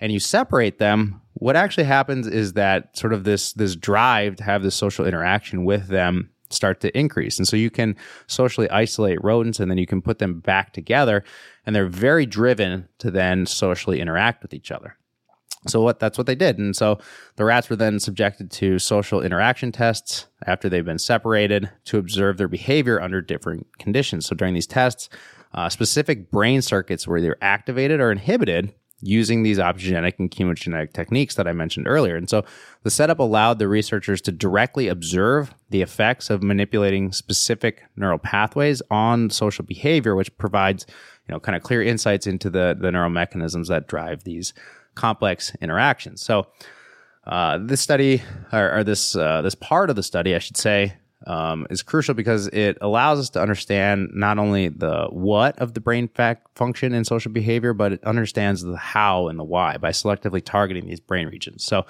and 0.01 0.13
you 0.13 0.21
separate 0.21 0.79
them, 0.79 1.23
what 1.33 1.57
actually 1.57 1.85
happens 1.85 2.27
is 2.27 2.53
that 2.55 2.95
sort 2.97 3.15
of 3.15 3.25
this, 3.25 3.55
this 3.55 3.75
drive 3.75 4.37
to 4.37 4.45
have 4.45 4.63
this 4.63 4.75
social 4.75 5.07
interaction 5.07 5.65
with 5.65 5.89
them 5.89 6.31
start 6.51 6.81
to 6.81 6.99
increase. 6.99 7.39
And 7.39 7.47
so 7.47 7.57
you 7.57 7.71
can 7.71 7.97
socially 8.27 8.69
isolate 8.71 9.23
rodents 9.23 9.61
and 9.61 9.71
then 9.71 9.79
you 9.79 9.87
can 9.87 10.03
put 10.03 10.19
them 10.19 10.41
back 10.41 10.73
together 10.73 11.25
and 11.65 11.75
they're 11.75 11.87
very 11.87 12.27
driven 12.27 12.89
to 12.99 13.11
then 13.11 13.47
socially 13.47 14.01
interact 14.01 14.43
with 14.43 14.53
each 14.53 14.71
other. 14.71 14.97
So 15.67 15.83
what 15.83 16.01
that's 16.01 16.17
what 16.17 16.27
they 16.27 16.35
did. 16.35 16.59
And 16.59 16.75
so 16.75 16.99
the 17.37 17.45
rats 17.45 17.69
were 17.69 17.77
then 17.77 18.01
subjected 18.01 18.51
to 18.53 18.79
social 18.79 19.21
interaction 19.21 19.73
tests 19.73 20.27
after 20.47 20.69
they've 20.69 20.85
been 20.85 20.99
separated 20.99 21.71
to 21.85 21.99
observe 21.99 22.39
their 22.39 22.49
behavior 22.49 23.01
under 23.01 23.21
different 23.21 23.67
conditions. 23.79 24.27
So 24.27 24.35
during 24.35 24.55
these 24.55 24.67
tests, 24.67 25.11
uh, 25.53 25.69
specific 25.69 26.31
brain 26.31 26.63
circuits 26.63 27.07
were 27.07 27.19
either 27.19 27.37
activated 27.43 28.01
or 28.01 28.11
inhibited 28.11 28.73
using 29.03 29.43
these 29.43 29.59
optogenetic 29.59 30.19
and 30.19 30.31
chemogenetic 30.31 30.93
techniques 30.93 31.35
that 31.37 31.49
I 31.49 31.53
mentioned 31.53 31.89
earlier. 31.89 32.17
And 32.17 32.29
so 32.29 32.45
the 32.83 32.91
setup 32.91 33.19
allowed 33.19 33.59
the 33.59 33.69
researchers 33.69 34.21
to 34.23 34.33
directly 34.33 34.89
observe 34.89 35.55
the 35.71 35.83
effects 35.83 36.31
of 36.31 36.43
manipulating 36.43 37.13
specific 37.13 37.85
neural 37.97 38.19
pathways 38.19 38.83
on 38.91 39.31
social 39.31 39.65
behavior, 39.65 40.15
which 40.15 40.37
provides 40.37 40.87
you 41.31 41.35
know, 41.35 41.41
kind 41.41 41.57
of 41.57 41.63
clear 41.63 41.83
insights 41.83 42.27
into 42.27 42.51
the 42.51 42.77
the 42.79 42.91
neural 42.91 43.09
mechanisms 43.09 43.69
that 43.69 43.87
drive 43.87 44.25
these 44.25 44.53
complex 44.97 45.55
interactions. 45.61 46.21
So, 46.23 46.49
uh, 47.25 47.59
this 47.63 47.81
study 47.81 48.23
or, 48.53 48.79
or 48.79 48.85
this 48.85 49.15
uh, 49.15 49.41
this 49.41 49.55
part 49.55 49.91
of 49.91 49.97
the 49.97 50.03
study, 50.03 50.35
I 50.35 50.39
should 50.39 50.57
say, 50.57 50.95
um, 51.27 51.67
is 51.71 51.83
crucial 51.83 52.15
because 52.15 52.47
it 52.49 52.79
allows 52.81 53.19
us 53.19 53.31
to 53.31 53.43
understand 53.43 54.11
not 54.15 54.39
only 54.39 54.69
the 54.69 55.09
what 55.11 55.59
of 55.59 55.75
the 55.75 55.81
brain 55.81 56.09
function 56.55 56.95
and 56.95 57.07
social 57.07 57.31
behavior, 57.31 57.75
but 57.75 57.93
it 57.93 58.05
understands 58.05 58.63
the 58.63 58.77
how 58.77 59.29
and 59.29 59.39
the 59.39 59.45
why 59.45 59.77
by 59.77 59.91
selectively 59.91 60.43
targeting 60.43 60.87
these 60.87 61.01
brain 61.01 61.29
regions. 61.29 61.65
So 61.65 61.85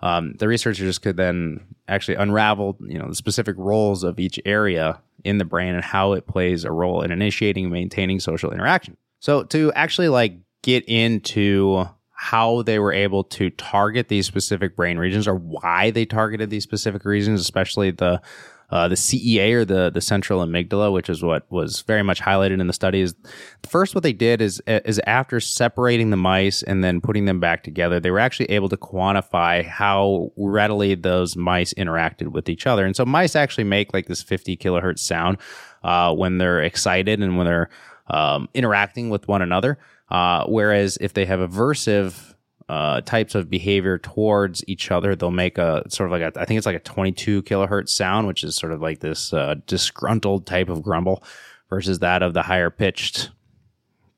um, 0.00 0.34
the 0.38 0.48
researchers 0.48 0.98
could 0.98 1.16
then 1.16 1.60
actually 1.86 2.16
unravel, 2.16 2.76
you 2.80 2.98
know, 2.98 3.08
the 3.08 3.14
specific 3.14 3.54
roles 3.56 4.02
of 4.02 4.18
each 4.18 4.40
area 4.44 5.00
in 5.24 5.38
the 5.38 5.44
brain 5.44 5.74
and 5.74 5.84
how 5.84 6.12
it 6.12 6.26
plays 6.26 6.64
a 6.64 6.72
role 6.72 7.02
in 7.02 7.12
initiating 7.12 7.64
and 7.64 7.72
maintaining 7.72 8.18
social 8.18 8.50
interaction. 8.50 8.96
So 9.20 9.44
to 9.44 9.72
actually 9.74 10.08
like 10.08 10.34
get 10.62 10.84
into 10.88 11.86
how 12.10 12.62
they 12.62 12.78
were 12.78 12.92
able 12.92 13.24
to 13.24 13.50
target 13.50 14.08
these 14.08 14.26
specific 14.26 14.76
brain 14.76 14.96
regions 14.96 15.26
or 15.26 15.34
why 15.34 15.90
they 15.90 16.04
targeted 16.04 16.50
these 16.50 16.62
specific 16.62 17.04
regions, 17.04 17.40
especially 17.40 17.90
the 17.90 18.20
uh, 18.72 18.88
the 18.88 18.94
CEA 18.94 19.52
or 19.52 19.64
the 19.66 19.90
the 19.90 20.00
central 20.00 20.40
amygdala, 20.40 20.90
which 20.90 21.10
is 21.10 21.22
what 21.22 21.44
was 21.50 21.82
very 21.82 22.02
much 22.02 22.22
highlighted 22.22 22.58
in 22.58 22.66
the 22.66 22.72
study. 22.72 23.02
Is 23.02 23.14
first 23.68 23.94
what 23.94 24.02
they 24.02 24.14
did 24.14 24.40
is 24.40 24.62
is 24.66 24.98
after 25.06 25.40
separating 25.40 26.08
the 26.08 26.16
mice 26.16 26.62
and 26.62 26.82
then 26.82 27.02
putting 27.02 27.26
them 27.26 27.38
back 27.38 27.62
together, 27.62 28.00
they 28.00 28.10
were 28.10 28.18
actually 28.18 28.50
able 28.50 28.70
to 28.70 28.76
quantify 28.78 29.62
how 29.62 30.32
readily 30.36 30.94
those 30.94 31.36
mice 31.36 31.74
interacted 31.74 32.28
with 32.28 32.48
each 32.48 32.66
other. 32.66 32.86
And 32.86 32.96
so 32.96 33.04
mice 33.04 33.36
actually 33.36 33.64
make 33.64 33.92
like 33.92 34.06
this 34.06 34.22
50 34.22 34.56
kilohertz 34.56 35.00
sound 35.00 35.36
uh, 35.84 36.14
when 36.14 36.38
they're 36.38 36.62
excited 36.62 37.20
and 37.20 37.36
when 37.36 37.46
they're 37.46 37.68
um, 38.08 38.48
interacting 38.54 39.10
with 39.10 39.28
one 39.28 39.42
another. 39.42 39.78
Uh, 40.10 40.44
whereas 40.46 40.96
if 41.00 41.12
they 41.12 41.26
have 41.26 41.40
aversive 41.40 42.31
uh, 42.72 43.02
types 43.02 43.34
of 43.34 43.50
behavior 43.50 43.98
towards 43.98 44.64
each 44.66 44.90
other. 44.90 45.14
They'll 45.14 45.30
make 45.30 45.58
a 45.58 45.82
sort 45.90 46.08
of 46.08 46.18
like 46.18 46.22
a, 46.22 46.40
I 46.40 46.46
think 46.46 46.56
it's 46.56 46.64
like 46.64 46.74
a 46.74 46.80
22 46.80 47.42
kilohertz 47.42 47.90
sound, 47.90 48.26
which 48.26 48.42
is 48.42 48.56
sort 48.56 48.72
of 48.72 48.80
like 48.80 49.00
this 49.00 49.34
uh, 49.34 49.56
disgruntled 49.66 50.46
type 50.46 50.70
of 50.70 50.82
grumble 50.82 51.22
versus 51.68 51.98
that 51.98 52.22
of 52.22 52.32
the 52.32 52.40
higher 52.40 52.70
pitched 52.70 53.30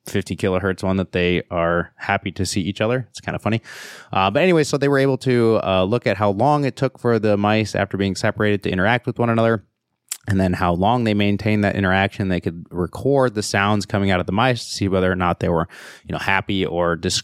50 0.06 0.36
kilohertz 0.36 0.84
one 0.84 0.98
that 0.98 1.10
they 1.10 1.42
are 1.50 1.92
happy 1.96 2.30
to 2.30 2.46
see 2.46 2.60
each 2.60 2.80
other. 2.80 3.08
It's 3.10 3.20
kind 3.20 3.34
of 3.34 3.42
funny. 3.42 3.60
Uh, 4.12 4.30
but 4.30 4.44
anyway, 4.44 4.62
so 4.62 4.78
they 4.78 4.86
were 4.86 4.98
able 4.98 5.18
to 5.18 5.58
uh, 5.64 5.82
look 5.82 6.06
at 6.06 6.16
how 6.16 6.30
long 6.30 6.64
it 6.64 6.76
took 6.76 6.96
for 6.96 7.18
the 7.18 7.36
mice 7.36 7.74
after 7.74 7.96
being 7.96 8.14
separated 8.14 8.62
to 8.62 8.70
interact 8.70 9.04
with 9.04 9.18
one 9.18 9.30
another 9.30 9.64
and 10.26 10.40
then 10.40 10.52
how 10.52 10.72
long 10.72 11.04
they 11.04 11.14
maintained 11.14 11.64
that 11.64 11.76
interaction. 11.76 12.28
They 12.28 12.40
could 12.40 12.66
record 12.70 13.34
the 13.34 13.42
sounds 13.42 13.84
coming 13.84 14.10
out 14.10 14.20
of 14.20 14.26
the 14.26 14.32
mice 14.32 14.64
to 14.64 14.70
see 14.70 14.88
whether 14.88 15.10
or 15.10 15.16
not 15.16 15.40
they 15.40 15.48
were, 15.48 15.68
you 16.06 16.12
know, 16.12 16.18
happy 16.18 16.64
or 16.64 16.96
dis- 16.96 17.22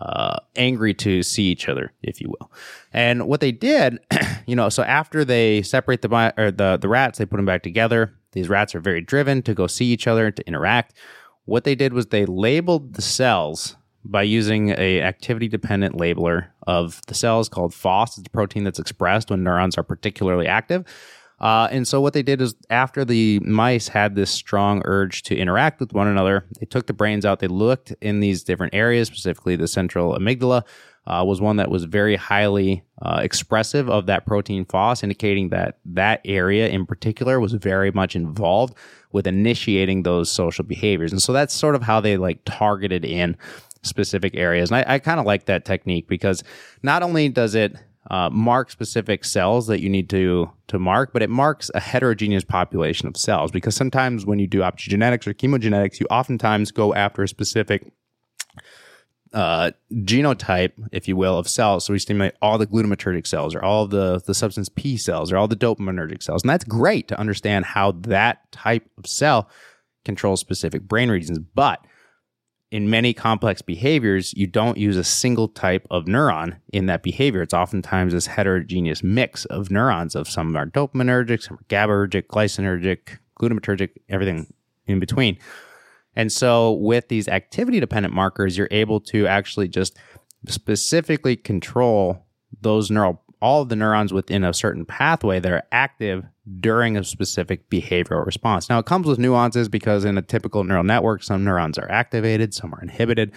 uh, 0.00 0.36
angry 0.54 0.94
to 0.94 1.22
see 1.22 1.44
each 1.44 1.68
other, 1.68 1.92
if 2.02 2.20
you 2.20 2.28
will. 2.28 2.52
And 2.92 3.26
what 3.26 3.40
they 3.40 3.52
did, 3.52 3.98
you 4.46 4.54
know, 4.54 4.68
so 4.68 4.82
after 4.82 5.24
they 5.24 5.62
separate 5.62 6.02
the 6.02 6.32
or 6.36 6.50
the 6.50 6.78
the 6.80 6.88
rats, 6.88 7.18
they 7.18 7.26
put 7.26 7.36
them 7.36 7.46
back 7.46 7.62
together. 7.62 8.14
These 8.32 8.48
rats 8.48 8.74
are 8.74 8.80
very 8.80 9.00
driven 9.00 9.42
to 9.42 9.54
go 9.54 9.66
see 9.66 9.86
each 9.86 10.06
other 10.06 10.30
to 10.30 10.46
interact. 10.46 10.94
What 11.46 11.64
they 11.64 11.74
did 11.74 11.92
was 11.92 12.06
they 12.06 12.26
labeled 12.26 12.94
the 12.94 13.02
cells 13.02 13.76
by 14.04 14.22
using 14.22 14.70
a 14.78 15.00
activity 15.00 15.48
dependent 15.48 15.96
labeler 15.96 16.48
of 16.66 17.00
the 17.06 17.14
cells 17.14 17.48
called 17.48 17.74
FOS. 17.74 18.18
It's 18.18 18.26
a 18.26 18.30
protein 18.30 18.64
that's 18.64 18.78
expressed 18.78 19.30
when 19.30 19.42
neurons 19.42 19.76
are 19.76 19.82
particularly 19.82 20.46
active. 20.46 20.84
Uh, 21.38 21.68
and 21.70 21.86
so 21.86 22.00
what 22.00 22.14
they 22.14 22.22
did 22.22 22.40
is 22.40 22.54
after 22.70 23.04
the 23.04 23.40
mice 23.40 23.88
had 23.88 24.14
this 24.14 24.30
strong 24.30 24.80
urge 24.84 25.22
to 25.22 25.36
interact 25.36 25.80
with 25.80 25.92
one 25.92 26.08
another, 26.08 26.46
they 26.60 26.66
took 26.66 26.86
the 26.86 26.94
brains 26.94 27.26
out. 27.26 27.40
They 27.40 27.46
looked 27.46 27.92
in 28.00 28.20
these 28.20 28.42
different 28.42 28.74
areas, 28.74 29.08
specifically 29.08 29.56
the 29.56 29.68
central 29.68 30.14
amygdala 30.14 30.62
uh, 31.06 31.22
was 31.24 31.40
one 31.40 31.56
that 31.56 31.70
was 31.70 31.84
very 31.84 32.16
highly 32.16 32.82
uh, 33.02 33.20
expressive 33.22 33.88
of 33.88 34.06
that 34.06 34.26
protein 34.26 34.64
FOS, 34.64 35.02
indicating 35.02 35.50
that 35.50 35.78
that 35.84 36.20
area 36.24 36.68
in 36.68 36.84
particular 36.84 37.38
was 37.38 37.52
very 37.52 37.92
much 37.92 38.16
involved 38.16 38.74
with 39.12 39.26
initiating 39.26 40.02
those 40.02 40.30
social 40.30 40.64
behaviors. 40.64 41.12
And 41.12 41.22
so 41.22 41.32
that's 41.32 41.54
sort 41.54 41.74
of 41.74 41.82
how 41.82 42.00
they 42.00 42.16
like 42.16 42.40
targeted 42.44 43.04
in 43.04 43.36
specific 43.82 44.34
areas. 44.34 44.70
And 44.70 44.78
I, 44.78 44.94
I 44.94 44.98
kind 44.98 45.20
of 45.20 45.26
like 45.26 45.46
that 45.46 45.64
technique 45.64 46.08
because 46.08 46.42
not 46.82 47.02
only 47.02 47.28
does 47.28 47.54
it 47.54 47.76
uh, 48.10 48.30
mark 48.30 48.70
specific 48.70 49.24
cells 49.24 49.66
that 49.66 49.80
you 49.80 49.88
need 49.88 50.08
to 50.10 50.50
to 50.68 50.78
mark, 50.78 51.12
but 51.12 51.22
it 51.22 51.30
marks 51.30 51.70
a 51.74 51.80
heterogeneous 51.80 52.44
population 52.44 53.08
of 53.08 53.16
cells 53.16 53.50
because 53.50 53.74
sometimes 53.74 54.26
when 54.26 54.38
you 54.38 54.46
do 54.46 54.60
optogenetics 54.60 55.26
or 55.26 55.34
chemogenetics, 55.34 56.00
you 56.00 56.06
oftentimes 56.10 56.70
go 56.70 56.94
after 56.94 57.22
a 57.22 57.28
specific 57.28 57.92
uh, 59.32 59.70
genotype, 59.92 60.72
if 60.92 61.06
you 61.08 61.16
will, 61.16 61.36
of 61.38 61.48
cells. 61.48 61.84
So 61.84 61.92
we 61.92 61.98
stimulate 61.98 62.34
all 62.40 62.58
the 62.58 62.66
glutamatergic 62.66 63.26
cells 63.26 63.54
or 63.54 63.62
all 63.62 63.86
the, 63.86 64.20
the 64.24 64.34
substance 64.34 64.68
P 64.68 64.96
cells 64.96 65.30
or 65.30 65.36
all 65.36 65.48
the 65.48 65.56
dopaminergic 65.56 66.22
cells. 66.22 66.42
And 66.42 66.50
that's 66.50 66.64
great 66.64 67.08
to 67.08 67.18
understand 67.18 67.66
how 67.66 67.92
that 67.92 68.50
type 68.52 68.88
of 68.96 69.06
cell 69.06 69.50
controls 70.04 70.40
specific 70.40 70.82
brain 70.82 71.10
regions. 71.10 71.38
But 71.38 71.84
in 72.70 72.90
many 72.90 73.14
complex 73.14 73.62
behaviors, 73.62 74.34
you 74.34 74.46
don't 74.46 74.76
use 74.76 74.96
a 74.96 75.04
single 75.04 75.48
type 75.48 75.86
of 75.90 76.06
neuron 76.06 76.56
in 76.72 76.86
that 76.86 77.02
behavior. 77.02 77.42
It's 77.42 77.54
oftentimes 77.54 78.12
this 78.12 78.26
heterogeneous 78.26 79.02
mix 79.02 79.44
of 79.46 79.70
neurons 79.70 80.14
of 80.14 80.28
some 80.28 80.56
are 80.56 80.66
dopaminergic, 80.66 81.42
some 81.42 81.58
are 81.58 81.64
GABAergic, 81.68 82.26
glycinergic, 82.26 83.18
glutamatergic, 83.40 83.90
everything 84.08 84.52
in 84.86 84.98
between. 84.98 85.38
And 86.16 86.32
so 86.32 86.72
with 86.72 87.08
these 87.08 87.28
activity 87.28 87.78
dependent 87.78 88.14
markers, 88.14 88.56
you're 88.56 88.68
able 88.70 89.00
to 89.00 89.26
actually 89.26 89.68
just 89.68 89.96
specifically 90.48 91.36
control 91.36 92.26
those 92.62 92.90
neural 92.90 93.22
all 93.40 93.62
of 93.62 93.68
the 93.68 93.76
neurons 93.76 94.12
within 94.12 94.44
a 94.44 94.54
certain 94.54 94.84
pathway 94.84 95.38
that 95.40 95.52
are 95.52 95.62
active 95.72 96.24
during 96.60 96.96
a 96.96 97.04
specific 97.04 97.68
behavioral 97.68 98.24
response. 98.24 98.68
Now, 98.68 98.78
it 98.78 98.86
comes 98.86 99.06
with 99.06 99.18
nuances 99.18 99.68
because 99.68 100.04
in 100.04 100.16
a 100.16 100.22
typical 100.22 100.64
neural 100.64 100.84
network, 100.84 101.22
some 101.22 101.44
neurons 101.44 101.78
are 101.78 101.90
activated, 101.90 102.54
some 102.54 102.74
are 102.74 102.80
inhibited. 102.80 103.32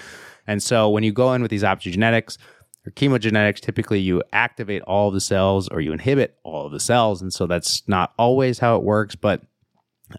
And 0.48 0.64
so 0.64 0.90
when 0.90 1.04
you 1.04 1.12
go 1.12 1.34
in 1.34 1.42
with 1.42 1.52
these 1.52 1.64
optogenetics 1.64 2.38
or 2.86 2.92
chemogenetics, 2.92 3.60
typically 3.60 4.00
you 4.00 4.24
activate 4.32 4.82
all 4.84 5.10
of 5.10 5.14
the 5.14 5.22
cells 5.22 5.68
or 5.68 5.82
you 5.82 5.92
inhibit 5.92 6.38
all 6.44 6.66
of 6.66 6.72
the 6.72 6.80
cells. 6.80 7.22
And 7.22 7.34
so 7.34 7.46
that's 7.46 7.88
not 7.88 8.14
always 8.18 8.60
how 8.60 8.78
it 8.78 8.84
works. 8.84 9.16
But 9.16 9.42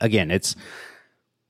again, 0.00 0.30
it's 0.30 0.56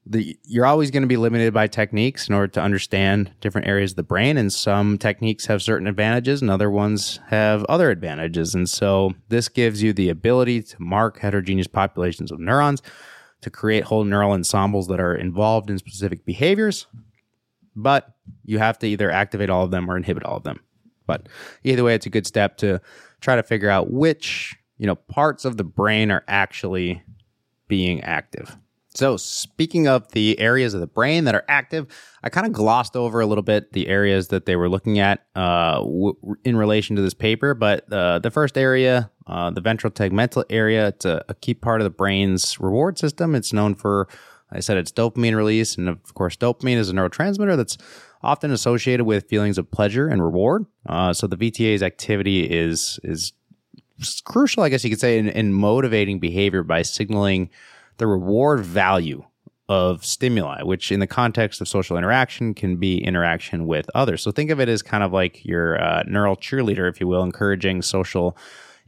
the 0.06 0.36
you're 0.44 0.66
always 0.66 0.90
going 0.90 1.02
to 1.02 1.06
be 1.06 1.16
limited 1.16 1.52
by 1.52 1.66
techniques 1.66 2.28
in 2.28 2.34
order 2.34 2.48
to 2.48 2.60
understand 2.60 3.32
different 3.40 3.66
areas 3.66 3.92
of 3.92 3.96
the 3.96 4.02
brain 4.02 4.36
and 4.36 4.52
some 4.52 4.98
techniques 4.98 5.46
have 5.46 5.62
certain 5.62 5.86
advantages 5.86 6.40
and 6.40 6.50
other 6.50 6.70
ones 6.70 7.20
have 7.28 7.64
other 7.64 7.90
advantages. 7.90 8.54
And 8.54 8.68
so 8.68 9.12
this 9.28 9.48
gives 9.48 9.82
you 9.82 9.92
the 9.92 10.08
ability 10.08 10.62
to 10.62 10.82
mark 10.82 11.18
heterogeneous 11.18 11.66
populations 11.66 12.32
of 12.32 12.40
neurons 12.40 12.82
to 13.42 13.50
create 13.50 13.84
whole 13.84 14.04
neural 14.04 14.32
ensembles 14.32 14.88
that 14.88 15.00
are 15.00 15.14
involved 15.14 15.70
in 15.70 15.78
specific 15.78 16.24
behaviors 16.24 16.86
but 17.76 18.14
you 18.44 18.58
have 18.58 18.78
to 18.80 18.86
either 18.86 19.10
activate 19.10 19.50
all 19.50 19.64
of 19.64 19.70
them 19.70 19.90
or 19.90 19.96
inhibit 19.96 20.24
all 20.24 20.36
of 20.36 20.42
them. 20.42 20.60
But 21.06 21.28
either 21.64 21.84
way 21.84 21.94
it's 21.94 22.06
a 22.06 22.10
good 22.10 22.26
step 22.26 22.56
to 22.58 22.80
try 23.20 23.36
to 23.36 23.42
figure 23.42 23.70
out 23.70 23.90
which 23.90 24.56
you 24.78 24.86
know 24.86 24.94
parts 24.94 25.44
of 25.44 25.56
the 25.56 25.64
brain 25.64 26.10
are 26.10 26.24
actually 26.28 27.02
being 27.68 28.00
active 28.02 28.56
so, 28.94 29.16
speaking 29.16 29.86
of 29.86 30.10
the 30.12 30.38
areas 30.40 30.74
of 30.74 30.80
the 30.80 30.86
brain 30.86 31.24
that 31.24 31.34
are 31.36 31.44
active, 31.48 31.86
I 32.24 32.28
kind 32.28 32.44
of 32.44 32.52
glossed 32.52 32.96
over 32.96 33.20
a 33.20 33.26
little 33.26 33.42
bit 33.42 33.72
the 33.72 33.86
areas 33.86 34.28
that 34.28 34.46
they 34.46 34.56
were 34.56 34.68
looking 34.68 34.98
at 34.98 35.24
uh, 35.36 35.76
w- 35.76 36.16
in 36.44 36.56
relation 36.56 36.96
to 36.96 37.02
this 37.02 37.14
paper. 37.14 37.54
But 37.54 37.90
uh, 37.92 38.18
the 38.18 38.32
first 38.32 38.58
area, 38.58 39.08
uh, 39.28 39.50
the 39.50 39.60
ventral 39.60 39.92
tegmental 39.92 40.42
area, 40.50 40.88
it's 40.88 41.04
a, 41.04 41.24
a, 41.28 41.34
key 41.34 41.54
part 41.54 41.80
of 41.80 41.84
the 41.84 41.90
brain's 41.90 42.58
reward 42.58 42.98
system. 42.98 43.36
It's 43.36 43.52
known 43.52 43.76
for, 43.76 44.08
I 44.50 44.58
said, 44.58 44.76
it's 44.76 44.90
dopamine 44.90 45.36
release. 45.36 45.76
And 45.76 45.88
of 45.88 46.12
course, 46.14 46.36
dopamine 46.36 46.76
is 46.76 46.90
a 46.90 46.92
neurotransmitter 46.92 47.56
that's 47.56 47.78
often 48.24 48.50
associated 48.50 49.04
with 49.04 49.28
feelings 49.28 49.56
of 49.56 49.70
pleasure 49.70 50.08
and 50.08 50.20
reward. 50.20 50.66
Uh, 50.84 51.12
so, 51.12 51.28
the 51.28 51.36
VTA's 51.36 51.84
activity 51.84 52.42
is, 52.42 52.98
is 53.04 53.32
crucial, 54.24 54.64
I 54.64 54.68
guess 54.68 54.82
you 54.82 54.90
could 54.90 55.00
say, 55.00 55.16
in, 55.16 55.28
in 55.28 55.52
motivating 55.52 56.18
behavior 56.18 56.64
by 56.64 56.82
signaling 56.82 57.50
the 58.00 58.06
reward 58.06 58.60
value 58.60 59.22
of 59.68 60.04
stimuli, 60.04 60.62
which 60.62 60.90
in 60.90 61.00
the 61.00 61.06
context 61.06 61.60
of 61.60 61.68
social 61.68 61.98
interaction 61.98 62.54
can 62.54 62.76
be 62.76 62.98
interaction 62.98 63.66
with 63.66 63.88
others. 63.94 64.22
So 64.22 64.32
think 64.32 64.50
of 64.50 64.58
it 64.58 64.70
as 64.70 64.80
kind 64.80 65.04
of 65.04 65.12
like 65.12 65.44
your 65.44 65.80
uh, 65.80 66.02
neural 66.08 66.34
cheerleader, 66.34 66.88
if 66.88 66.98
you 66.98 67.06
will, 67.06 67.22
encouraging 67.22 67.82
social 67.82 68.36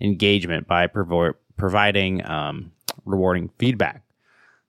engagement 0.00 0.66
by 0.66 0.86
provo- 0.86 1.34
providing 1.58 2.26
um, 2.28 2.72
rewarding 3.04 3.50
feedback. 3.58 4.02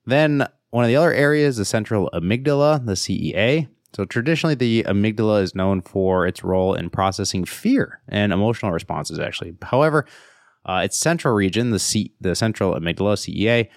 Then 0.04 0.46
one 0.70 0.84
of 0.84 0.88
the 0.88 0.96
other 0.96 1.14
areas, 1.14 1.56
the 1.56 1.64
central 1.64 2.10
amygdala, 2.12 2.84
the 2.84 2.92
CEA. 2.92 3.68
So 3.94 4.04
traditionally, 4.04 4.54
the 4.54 4.84
amygdala 4.84 5.42
is 5.42 5.54
known 5.54 5.80
for 5.80 6.26
its 6.26 6.44
role 6.44 6.74
in 6.74 6.90
processing 6.90 7.46
fear 7.46 8.02
and 8.08 8.30
emotional 8.30 8.72
responses. 8.72 9.18
Actually, 9.18 9.54
however, 9.62 10.04
uh, 10.66 10.82
its 10.84 10.98
central 10.98 11.32
region, 11.34 11.70
the 11.70 11.78
C- 11.78 12.12
the 12.20 12.34
central 12.34 12.74
amygdala 12.74 13.16
(CEA), 13.16 13.68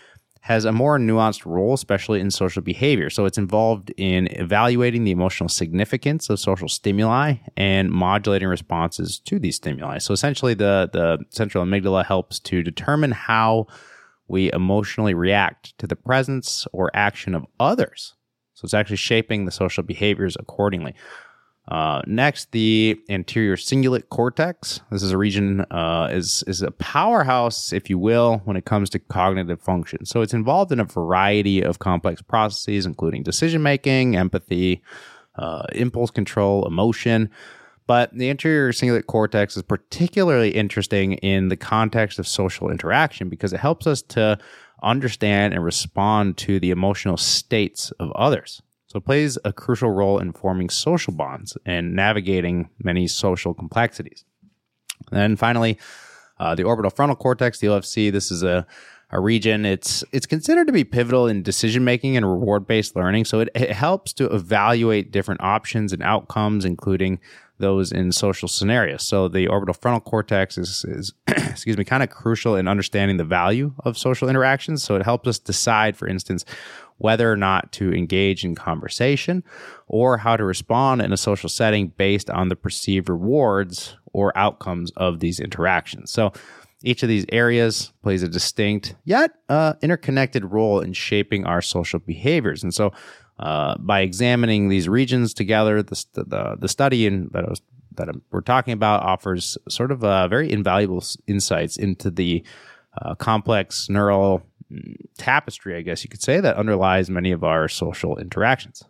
has 0.47 0.63
a 0.63 0.71
more 0.71 0.97
nuanced 0.97 1.45
role, 1.45 1.73
especially 1.73 2.21
in 2.21 2.31
social 2.31 2.61
behavior. 2.61 3.09
So 3.09 3.25
it's 3.25 3.37
involved 3.37 3.91
in 3.97 4.27
evaluating 4.27 5.03
the 5.03 5.11
emotional 5.11 5.49
significance 5.49 6.29
of 6.29 6.39
social 6.39 6.69
stimuli 6.69 7.33
and 7.57 7.91
modulating 7.91 8.47
responses 8.47 9.19
to 9.25 9.39
these 9.39 9.57
stimuli. 9.57 9.97
So 9.97 10.13
essentially, 10.13 10.53
the, 10.53 10.89
the 10.93 11.17
central 11.31 11.65
amygdala 11.65 12.05
helps 12.05 12.39
to 12.39 12.63
determine 12.63 13.11
how 13.11 13.67
we 14.29 14.49
emotionally 14.53 15.13
react 15.13 15.77
to 15.79 15.87
the 15.87 15.97
presence 15.97 16.65
or 16.71 16.91
action 16.93 17.35
of 17.35 17.45
others. 17.59 18.13
So 18.53 18.63
it's 18.63 18.73
actually 18.73 18.97
shaping 18.97 19.43
the 19.43 19.51
social 19.51 19.83
behaviors 19.83 20.37
accordingly. 20.39 20.95
Uh, 21.67 22.01
next, 22.07 22.51
the 22.53 22.97
anterior 23.09 23.57
cingulate 23.57 24.07
cortex. 24.09 24.79
This 24.89 25.03
is 25.03 25.11
a 25.11 25.17
region 25.17 25.61
uh, 25.69 26.07
is 26.11 26.43
is 26.47 26.61
a 26.61 26.71
powerhouse, 26.71 27.73
if 27.73 27.89
you 27.89 27.97
will, 27.97 28.41
when 28.45 28.55
it 28.55 28.65
comes 28.65 28.89
to 28.91 28.99
cognitive 28.99 29.61
function. 29.61 30.05
So 30.05 30.21
it's 30.21 30.33
involved 30.33 30.71
in 30.71 30.79
a 30.79 30.85
variety 30.85 31.61
of 31.61 31.79
complex 31.79 32.21
processes, 32.21 32.85
including 32.85 33.23
decision 33.23 33.61
making, 33.61 34.15
empathy, 34.15 34.81
uh, 35.35 35.63
impulse 35.73 36.09
control, 36.09 36.65
emotion. 36.65 37.29
But 37.85 38.13
the 38.13 38.29
anterior 38.29 38.71
cingulate 38.71 39.07
cortex 39.07 39.57
is 39.57 39.63
particularly 39.63 40.51
interesting 40.51 41.13
in 41.13 41.49
the 41.49 41.57
context 41.57 42.19
of 42.19 42.27
social 42.27 42.69
interaction 42.69 43.29
because 43.29 43.53
it 43.53 43.59
helps 43.59 43.87
us 43.87 44.01
to 44.03 44.37
understand 44.83 45.53
and 45.53 45.63
respond 45.63 46.37
to 46.37 46.59
the 46.59 46.69
emotional 46.69 47.17
states 47.17 47.91
of 47.91 48.11
others. 48.11 48.61
So 48.87 48.97
it 48.97 49.05
plays 49.05 49.37
a 49.43 49.53
crucial 49.53 49.91
role 49.91 50.19
in 50.19 50.31
forming 50.31 50.69
social 50.69 51.13
bonds 51.13 51.57
and 51.65 51.93
navigating 51.93 52.69
many 52.81 53.07
social 53.07 53.53
complexities. 53.53 54.23
And 55.11 55.19
then 55.19 55.35
finally, 55.35 55.77
uh, 56.39 56.55
the 56.55 56.63
orbital 56.63 56.91
frontal 56.91 57.15
cortex, 57.15 57.59
the 57.59 57.67
OFC. 57.67 58.11
This 58.11 58.31
is 58.31 58.43
a 58.43 58.65
a 59.09 59.19
region. 59.19 59.65
It's 59.65 60.03
it's 60.11 60.25
considered 60.25 60.67
to 60.67 60.73
be 60.73 60.83
pivotal 60.83 61.27
in 61.27 61.43
decision 61.43 61.83
making 61.83 62.17
and 62.17 62.29
reward 62.29 62.67
based 62.67 62.95
learning. 62.95 63.25
So 63.25 63.39
it, 63.39 63.49
it 63.55 63.71
helps 63.71 64.13
to 64.13 64.25
evaluate 64.33 65.11
different 65.11 65.41
options 65.41 65.93
and 65.93 66.03
outcomes, 66.03 66.65
including 66.65 67.19
those 67.59 67.91
in 67.91 68.11
social 68.11 68.47
scenarios. 68.47 69.03
So 69.03 69.27
the 69.27 69.47
orbital 69.47 69.73
frontal 69.73 70.01
cortex 70.01 70.57
is, 70.57 70.85
is 70.87 71.13
excuse 71.27 71.77
me, 71.77 71.83
kind 71.83 72.03
of 72.03 72.09
crucial 72.09 72.55
in 72.55 72.67
understanding 72.67 73.17
the 73.17 73.23
value 73.23 73.73
of 73.83 73.97
social 73.97 74.29
interactions. 74.29 74.83
So 74.83 74.95
it 74.95 75.03
helps 75.03 75.27
us 75.27 75.39
decide, 75.39 75.97
for 75.97 76.07
instance, 76.07 76.45
whether 76.97 77.31
or 77.31 77.37
not 77.37 77.71
to 77.71 77.93
engage 77.93 78.43
in 78.43 78.55
conversation 78.55 79.43
or 79.87 80.17
how 80.17 80.35
to 80.35 80.43
respond 80.43 81.01
in 81.01 81.13
a 81.13 81.17
social 81.17 81.49
setting 81.49 81.89
based 81.97 82.29
on 82.29 82.49
the 82.49 82.55
perceived 82.55 83.09
rewards 83.09 83.97
or 84.13 84.35
outcomes 84.37 84.91
of 84.97 85.19
these 85.19 85.39
interactions. 85.39 86.11
So 86.11 86.33
each 86.83 87.03
of 87.03 87.09
these 87.09 87.25
areas 87.31 87.91
plays 88.03 88.23
a 88.23 88.27
distinct 88.27 88.95
yet 89.03 89.31
uh, 89.49 89.73
interconnected 89.81 90.45
role 90.45 90.79
in 90.79 90.93
shaping 90.93 91.45
our 91.45 91.61
social 91.61 91.99
behaviors. 91.99 92.63
And 92.63 92.73
so 92.73 92.91
uh, 93.39 93.77
by 93.77 94.01
examining 94.01 94.69
these 94.69 94.89
regions 94.89 95.33
together, 95.33 95.83
the, 95.83 96.05
the, 96.13 96.55
the 96.59 96.67
study 96.67 97.05
in, 97.05 97.29
that, 97.33 97.47
was, 97.47 97.61
that 97.95 98.09
we're 98.31 98.41
talking 98.41 98.73
about 98.73 99.03
offers 99.03 99.57
sort 99.69 99.91
of 99.91 100.03
uh, 100.03 100.27
very 100.27 100.51
invaluable 100.51 101.03
insights 101.27 101.77
into 101.77 102.09
the 102.09 102.43
uh, 102.99 103.15
complex 103.15 103.89
neural 103.89 104.43
tapestry, 105.17 105.75
I 105.75 105.81
guess 105.81 106.03
you 106.03 106.09
could 106.09 106.21
say, 106.21 106.39
that 106.39 106.57
underlies 106.57 107.09
many 107.09 107.31
of 107.31 107.43
our 107.43 107.67
social 107.67 108.17
interactions. 108.17 108.83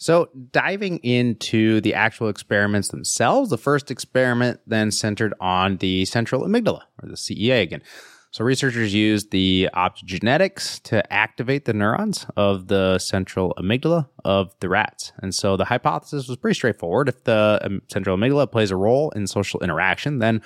So, 0.00 0.28
diving 0.52 0.98
into 0.98 1.80
the 1.80 1.94
actual 1.94 2.28
experiments 2.28 2.88
themselves, 2.88 3.50
the 3.50 3.58
first 3.58 3.90
experiment 3.90 4.60
then 4.66 4.92
centered 4.92 5.34
on 5.40 5.78
the 5.78 6.04
central 6.04 6.42
amygdala, 6.42 6.82
or 7.02 7.08
the 7.08 7.16
CEA 7.16 7.62
again. 7.62 7.82
So 8.30 8.44
researchers 8.44 8.92
used 8.92 9.30
the 9.30 9.70
optogenetics 9.74 10.82
to 10.84 11.12
activate 11.12 11.64
the 11.64 11.72
neurons 11.72 12.26
of 12.36 12.68
the 12.68 12.98
central 12.98 13.54
amygdala 13.58 14.06
of 14.24 14.54
the 14.60 14.68
rats. 14.68 15.12
And 15.22 15.34
so 15.34 15.56
the 15.56 15.64
hypothesis 15.64 16.28
was 16.28 16.36
pretty 16.36 16.54
straightforward. 16.54 17.08
If 17.08 17.24
the 17.24 17.58
um, 17.62 17.82
central 17.90 18.16
amygdala 18.16 18.50
plays 18.52 18.70
a 18.70 18.76
role 18.76 19.10
in 19.10 19.26
social 19.26 19.60
interaction, 19.60 20.18
then 20.18 20.42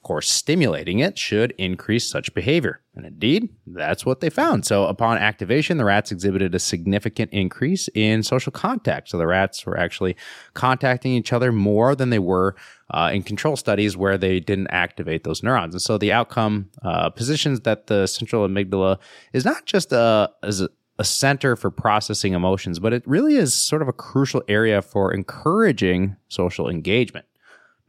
of 0.00 0.04
course, 0.04 0.30
stimulating 0.30 1.00
it 1.00 1.18
should 1.18 1.52
increase 1.58 2.08
such 2.08 2.32
behavior. 2.32 2.80
And 2.94 3.04
indeed, 3.04 3.50
that's 3.66 4.06
what 4.06 4.20
they 4.20 4.30
found. 4.30 4.64
So, 4.64 4.86
upon 4.86 5.18
activation, 5.18 5.76
the 5.76 5.84
rats 5.84 6.10
exhibited 6.10 6.54
a 6.54 6.58
significant 6.58 7.30
increase 7.32 7.86
in 7.94 8.22
social 8.22 8.50
contact. 8.50 9.10
So, 9.10 9.18
the 9.18 9.26
rats 9.26 9.66
were 9.66 9.76
actually 9.76 10.16
contacting 10.54 11.12
each 11.12 11.34
other 11.34 11.52
more 11.52 11.94
than 11.94 12.08
they 12.08 12.18
were 12.18 12.56
uh, 12.88 13.10
in 13.12 13.22
control 13.22 13.56
studies 13.56 13.94
where 13.94 14.16
they 14.16 14.40
didn't 14.40 14.68
activate 14.68 15.24
those 15.24 15.42
neurons. 15.42 15.74
And 15.74 15.82
so, 15.82 15.98
the 15.98 16.12
outcome 16.12 16.70
uh, 16.82 17.10
positions 17.10 17.60
that 17.60 17.88
the 17.88 18.06
central 18.06 18.48
amygdala 18.48 18.96
is 19.34 19.44
not 19.44 19.66
just 19.66 19.92
a, 19.92 20.30
as 20.42 20.62
a 20.62 20.70
a 20.98 21.04
center 21.04 21.56
for 21.56 21.70
processing 21.70 22.34
emotions, 22.34 22.78
but 22.78 22.92
it 22.92 23.02
really 23.06 23.34
is 23.34 23.54
sort 23.54 23.80
of 23.80 23.88
a 23.88 23.92
crucial 23.92 24.42
area 24.48 24.82
for 24.82 25.14
encouraging 25.14 26.14
social 26.28 26.68
engagement 26.68 27.24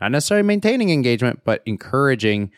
not 0.02 0.12
necessarily 0.12 0.46
maintaining 0.46 0.90
engagement, 0.90 1.42
but 1.46 1.62
encouraging 1.66 2.52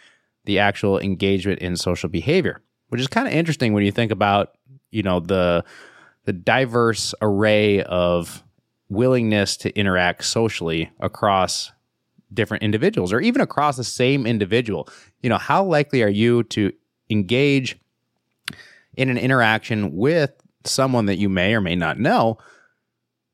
the 0.45 0.59
actual 0.59 0.97
engagement 0.99 1.59
in 1.59 1.75
social 1.75 2.09
behavior, 2.09 2.61
which 2.87 3.01
is 3.01 3.07
kind 3.07 3.27
of 3.27 3.33
interesting 3.33 3.73
when 3.73 3.83
you 3.83 3.91
think 3.91 4.11
about, 4.11 4.57
you 4.91 5.03
know, 5.03 5.19
the 5.19 5.63
the 6.25 6.33
diverse 6.33 7.13
array 7.21 7.83
of 7.83 8.43
willingness 8.87 9.57
to 9.57 9.77
interact 9.77 10.23
socially 10.23 10.89
across 11.01 11.71
different 12.33 12.63
individuals 12.63 13.11
or 13.11 13.19
even 13.19 13.41
across 13.41 13.75
the 13.75 13.83
same 13.83 14.25
individual. 14.25 14.87
You 15.21 15.29
know, 15.29 15.37
how 15.37 15.65
likely 15.65 16.01
are 16.01 16.09
you 16.09 16.43
to 16.43 16.71
engage 17.09 17.77
in 18.95 19.09
an 19.09 19.17
interaction 19.17 19.95
with 19.95 20.31
someone 20.63 21.07
that 21.07 21.17
you 21.17 21.27
may 21.27 21.53
or 21.53 21.61
may 21.61 21.75
not 21.75 21.99
know 21.99 22.37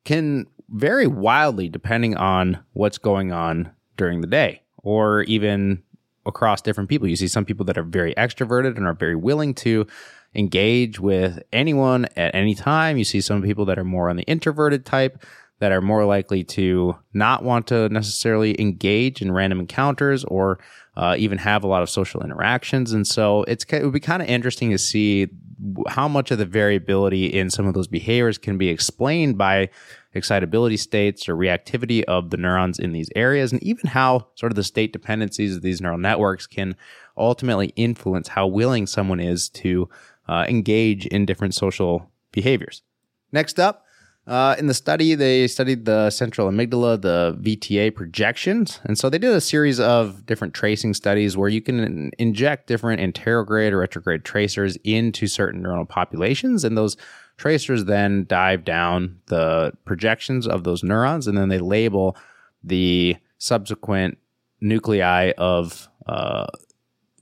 can 0.04 0.48
vary 0.70 1.06
wildly 1.06 1.70
depending 1.70 2.16
on 2.16 2.64
what's 2.74 2.98
going 2.98 3.32
on 3.32 3.72
during 4.00 4.22
the 4.22 4.28
day 4.28 4.64
or 4.78 5.22
even 5.24 5.84
across 6.26 6.62
different 6.62 6.90
people. 6.90 7.08
You 7.08 7.16
see 7.16 7.28
some 7.28 7.46
people 7.46 7.66
that 7.66 7.78
are 7.78 7.84
very 7.84 8.16
extroverted 8.16 8.78
and 8.78 8.88
are 8.88 8.96
very 8.96 9.16
willing 9.16 9.54
to 9.56 9.86
engage 10.34 11.00
with 11.00 11.40
anyone 11.54 12.06
at 12.16 12.34
any 12.34 12.56
time. 12.56 12.98
You 12.98 13.04
see 13.04 13.22
some 13.22 13.44
people 13.44 13.66
that 13.66 13.78
are 13.78 13.84
more 13.84 14.10
on 14.10 14.16
the 14.16 14.24
introverted 14.24 14.86
type 14.86 15.24
that 15.60 15.72
are 15.72 15.82
more 15.82 16.06
likely 16.06 16.44
to 16.46 16.96
not 17.14 17.44
want 17.44 17.68
to 17.68 17.90
necessarily 17.90 18.60
engage 18.62 19.22
in 19.22 19.32
random 19.32 19.60
encounters 19.60 20.24
or 20.24 20.60
uh, 20.96 21.16
even 21.18 21.38
have 21.38 21.64
a 21.64 21.68
lot 21.68 21.84
of 21.84 21.90
social 21.90 22.22
interactions. 22.24 22.94
And 22.94 23.06
so 23.06 23.44
it's 23.44 23.66
it 23.66 23.84
would 23.84 23.94
be 23.94 24.00
kind 24.00 24.22
of 24.22 24.30
interesting 24.30 24.70
to 24.72 24.78
see 24.78 25.28
how 25.88 26.08
much 26.08 26.32
of 26.32 26.38
the 26.38 26.46
variability 26.46 27.26
in 27.26 27.50
some 27.50 27.68
of 27.68 27.74
those 27.74 27.88
behaviors 27.88 28.38
can 28.38 28.58
be 28.58 28.70
explained 28.70 29.38
by 29.38 29.70
excitability 30.14 30.78
states 30.78 31.30
or 31.30 31.36
reactivity 31.36 32.04
of 32.04 32.30
the 32.30 32.38
neurons 32.38 32.80
in 32.80 32.92
these 32.92 33.10
areas, 33.16 33.52
and 33.52 33.62
even 33.64 33.90
how 33.90 34.28
sort 34.36 34.52
of 34.52 34.56
the 34.56 34.64
state 34.64 34.94
dependencies 34.94 35.56
of 35.56 35.62
these 35.62 35.82
neural 35.82 35.98
networks 35.98 36.48
can 36.48 36.76
ultimately 37.18 37.68
influence 37.76 38.30
how 38.30 38.48
willing 38.48 38.88
someone 38.88 39.20
is 39.20 39.50
to 39.50 39.90
uh, 40.28 40.46
engage 40.48 41.06
in 41.08 41.26
different 41.26 41.54
social 41.54 42.10
behaviors. 42.32 42.82
Next 43.32 43.60
up, 43.60 43.86
uh, 44.30 44.56
in 44.60 44.68
the 44.68 44.76
study, 44.76 45.16
they 45.16 45.48
studied 45.48 45.86
the 45.86 46.12
central 46.12 46.48
amygdala, 46.48 47.02
the 47.02 47.36
VTA 47.42 47.96
projections. 47.96 48.80
And 48.84 48.96
so 48.96 49.10
they 49.10 49.18
did 49.18 49.34
a 49.34 49.42
series 49.42 49.80
of 49.80 50.24
different 50.28 50.54
tracing 50.54 50.94
studies 50.94 51.36
where 51.36 51.50
you 51.50 51.62
can 51.62 52.12
inject 52.20 52.68
different 52.68 53.02
anterograde 53.02 53.72
or 53.72 53.80
retrograde 53.80 54.24
tracers 54.24 54.78
into 54.84 55.26
certain 55.26 55.64
neural 55.64 55.86
populations. 55.86 56.64
And 56.64 56.78
those 56.78 56.96
tracers 57.40 57.86
then 57.86 58.26
dive 58.26 58.66
down 58.66 59.18
the 59.28 59.72
projections 59.86 60.46
of 60.46 60.66
those 60.66 60.84
neurons 60.84 61.26
and 61.26 61.38
then 61.38 61.48
they 61.48 61.58
label 61.58 62.16
the 62.64 63.16
subsequent 63.38 64.18
nuclei 64.60 65.32
of 65.38 65.88
uh, 66.06 66.46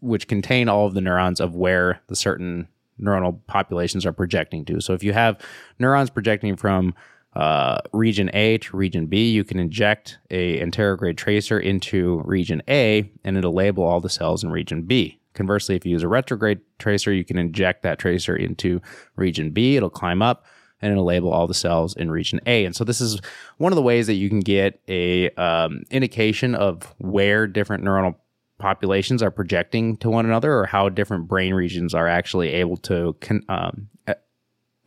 which 0.01 0.27
contain 0.27 0.67
all 0.67 0.87
of 0.87 0.95
the 0.95 1.01
neurons 1.01 1.39
of 1.39 1.55
where 1.55 2.01
the 2.07 2.15
certain 2.15 2.67
neuronal 2.99 3.39
populations 3.45 4.07
are 4.07 4.11
projecting 4.11 4.65
to. 4.65 4.81
So 4.81 4.93
if 4.93 5.03
you 5.03 5.13
have 5.13 5.39
neurons 5.77 6.09
projecting 6.09 6.55
from 6.55 6.95
uh, 7.35 7.77
region 7.93 8.31
A 8.33 8.57
to 8.57 8.75
region 8.75 9.05
B, 9.05 9.29
you 9.29 9.43
can 9.43 9.59
inject 9.59 10.17
a 10.31 10.59
anterograde 10.59 11.17
tracer 11.17 11.59
into 11.59 12.23
region 12.25 12.63
A 12.67 13.11
and 13.23 13.37
it'll 13.37 13.53
label 13.53 13.83
all 13.83 14.01
the 14.01 14.09
cells 14.09 14.43
in 14.43 14.49
region 14.49 14.81
B. 14.81 15.19
Conversely, 15.37 15.75
if 15.75 15.85
you 15.85 15.91
use 15.91 16.03
a 16.03 16.07
retrograde 16.07 16.59
tracer, 16.79 17.13
you 17.13 17.23
can 17.23 17.37
inject 17.37 17.83
that 17.83 17.99
tracer 17.99 18.35
into 18.35 18.81
region 19.15 19.51
B. 19.51 19.75
It'll 19.75 19.89
climb 19.89 20.23
up 20.23 20.45
and 20.81 20.91
it'll 20.91 21.05
label 21.05 21.31
all 21.31 21.45
the 21.45 21.53
cells 21.53 21.95
in 21.95 22.09
region 22.09 22.39
A. 22.47 22.65
And 22.65 22.75
so 22.75 22.83
this 22.83 22.99
is 22.99 23.21
one 23.57 23.71
of 23.71 23.75
the 23.75 23.83
ways 23.83 24.07
that 24.07 24.15
you 24.15 24.29
can 24.29 24.39
get 24.39 24.81
a 24.87 25.29
um, 25.31 25.83
indication 25.91 26.55
of 26.55 26.93
where 26.97 27.45
different 27.45 27.83
neuronal 27.83 28.15
populations 28.57 29.21
are 29.21 29.29
projecting 29.29 29.95
to 29.97 30.09
one 30.09 30.25
another 30.25 30.51
or 30.51 30.65
how 30.65 30.89
different 30.89 31.27
brain 31.27 31.53
regions 31.53 31.93
are 31.93 32.07
actually 32.07 32.49
able 32.49 32.77
to 32.77 33.15
con- 33.21 33.45
um, 33.47 33.89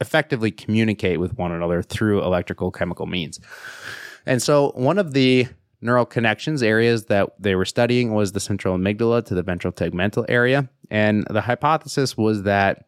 effectively 0.00 0.50
communicate 0.50 1.20
with 1.20 1.38
one 1.38 1.52
another 1.52 1.80
through 1.80 2.24
electrical 2.24 2.72
chemical 2.72 3.06
means. 3.06 3.38
And 4.26 4.42
so 4.42 4.72
one 4.74 4.98
of 4.98 5.12
the 5.12 5.46
neural 5.82 6.06
connections 6.06 6.62
areas 6.62 7.06
that 7.06 7.30
they 7.38 7.54
were 7.54 7.64
studying 7.64 8.14
was 8.14 8.32
the 8.32 8.40
central 8.40 8.76
amygdala 8.76 9.24
to 9.26 9.34
the 9.34 9.42
ventral 9.42 9.72
tegmental 9.72 10.24
area. 10.28 10.68
And 10.90 11.26
the 11.30 11.40
hypothesis 11.40 12.16
was 12.16 12.42
that 12.42 12.86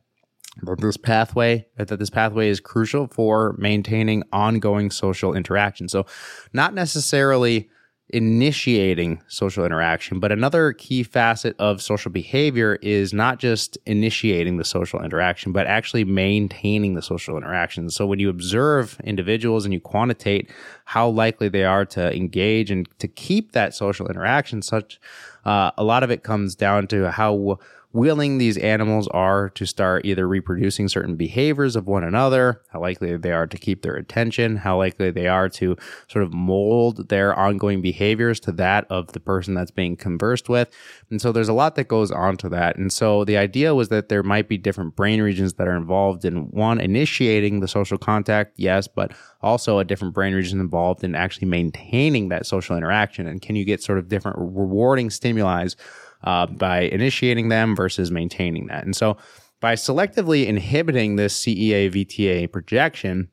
this 0.78 0.98
pathway 0.98 1.66
that 1.78 1.98
this 1.98 2.10
pathway 2.10 2.48
is 2.48 2.60
crucial 2.60 3.06
for 3.06 3.54
maintaining 3.58 4.22
ongoing 4.32 4.90
social 4.90 5.34
interaction. 5.34 5.88
So, 5.88 6.04
not 6.52 6.74
necessarily 6.74 7.70
initiating 8.12 9.22
social 9.26 9.64
interaction, 9.64 10.20
but 10.20 10.30
another 10.30 10.72
key 10.72 11.02
facet 11.02 11.56
of 11.58 11.80
social 11.80 12.10
behavior 12.10 12.78
is 12.82 13.12
not 13.12 13.38
just 13.38 13.78
initiating 13.86 14.58
the 14.58 14.64
social 14.64 15.02
interaction, 15.02 15.52
but 15.52 15.66
actually 15.66 16.04
maintaining 16.04 16.94
the 16.94 17.02
social 17.02 17.36
interaction. 17.36 17.88
So, 17.90 18.06
when 18.06 18.18
you 18.18 18.28
observe 18.28 19.00
individuals 19.04 19.64
and 19.64 19.72
you 19.72 19.80
quantitate 19.80 20.50
how 20.84 21.08
likely 21.08 21.48
they 21.48 21.64
are 21.64 21.84
to 21.86 22.14
engage 22.14 22.70
and 22.70 22.88
to 22.98 23.08
keep 23.08 23.52
that 23.52 23.74
social 23.74 24.08
interaction, 24.08 24.62
such 24.62 25.00
uh, 25.44 25.70
a 25.76 25.84
lot 25.84 26.02
of 26.02 26.10
it 26.10 26.22
comes 26.22 26.54
down 26.54 26.86
to 26.88 27.10
how 27.10 27.58
willing 27.92 28.38
these 28.38 28.56
animals 28.58 29.06
are 29.08 29.50
to 29.50 29.66
start 29.66 30.04
either 30.04 30.26
reproducing 30.26 30.88
certain 30.88 31.16
behaviors 31.16 31.76
of 31.76 31.86
one 31.86 32.04
another, 32.04 32.62
how 32.70 32.80
likely 32.80 33.16
they 33.16 33.32
are 33.32 33.46
to 33.46 33.58
keep 33.58 33.82
their 33.82 33.94
attention, 33.94 34.56
how 34.56 34.78
likely 34.78 35.10
they 35.10 35.26
are 35.26 35.48
to 35.48 35.76
sort 36.08 36.24
of 36.24 36.32
mold 36.32 37.08
their 37.08 37.34
ongoing 37.38 37.82
behaviors 37.82 38.40
to 38.40 38.52
that 38.52 38.86
of 38.90 39.12
the 39.12 39.20
person 39.20 39.54
that's 39.54 39.70
being 39.70 39.96
conversed 39.96 40.48
with. 40.48 40.68
And 41.10 41.20
so 41.20 41.32
there's 41.32 41.48
a 41.48 41.52
lot 41.52 41.74
that 41.76 41.88
goes 41.88 42.10
on 42.10 42.36
to 42.38 42.48
that. 42.50 42.76
And 42.76 42.92
so 42.92 43.24
the 43.24 43.36
idea 43.36 43.74
was 43.74 43.88
that 43.90 44.08
there 44.08 44.22
might 44.22 44.48
be 44.48 44.56
different 44.56 44.96
brain 44.96 45.20
regions 45.20 45.54
that 45.54 45.68
are 45.68 45.76
involved 45.76 46.24
in 46.24 46.50
one, 46.50 46.80
initiating 46.80 47.60
the 47.60 47.68
social 47.68 47.98
contact, 47.98 48.54
yes, 48.56 48.88
but 48.88 49.12
also 49.42 49.78
a 49.78 49.84
different 49.84 50.14
brain 50.14 50.34
region 50.34 50.60
involved 50.60 51.04
in 51.04 51.14
actually 51.14 51.48
maintaining 51.48 52.28
that 52.30 52.46
social 52.46 52.76
interaction. 52.76 53.26
And 53.26 53.42
can 53.42 53.56
you 53.56 53.64
get 53.64 53.82
sort 53.82 53.98
of 53.98 54.08
different 54.08 54.38
rewarding 54.38 55.10
stimuli 55.10 55.52
uh, 56.24 56.46
by 56.46 56.80
initiating 56.80 57.48
them 57.48 57.74
versus 57.74 58.10
maintaining 58.10 58.66
that. 58.66 58.84
And 58.84 58.94
so 58.94 59.16
by 59.60 59.74
selectively 59.74 60.46
inhibiting 60.46 61.16
this 61.16 61.40
CEA 61.40 61.90
VTA 61.92 62.50
projection 62.50 63.28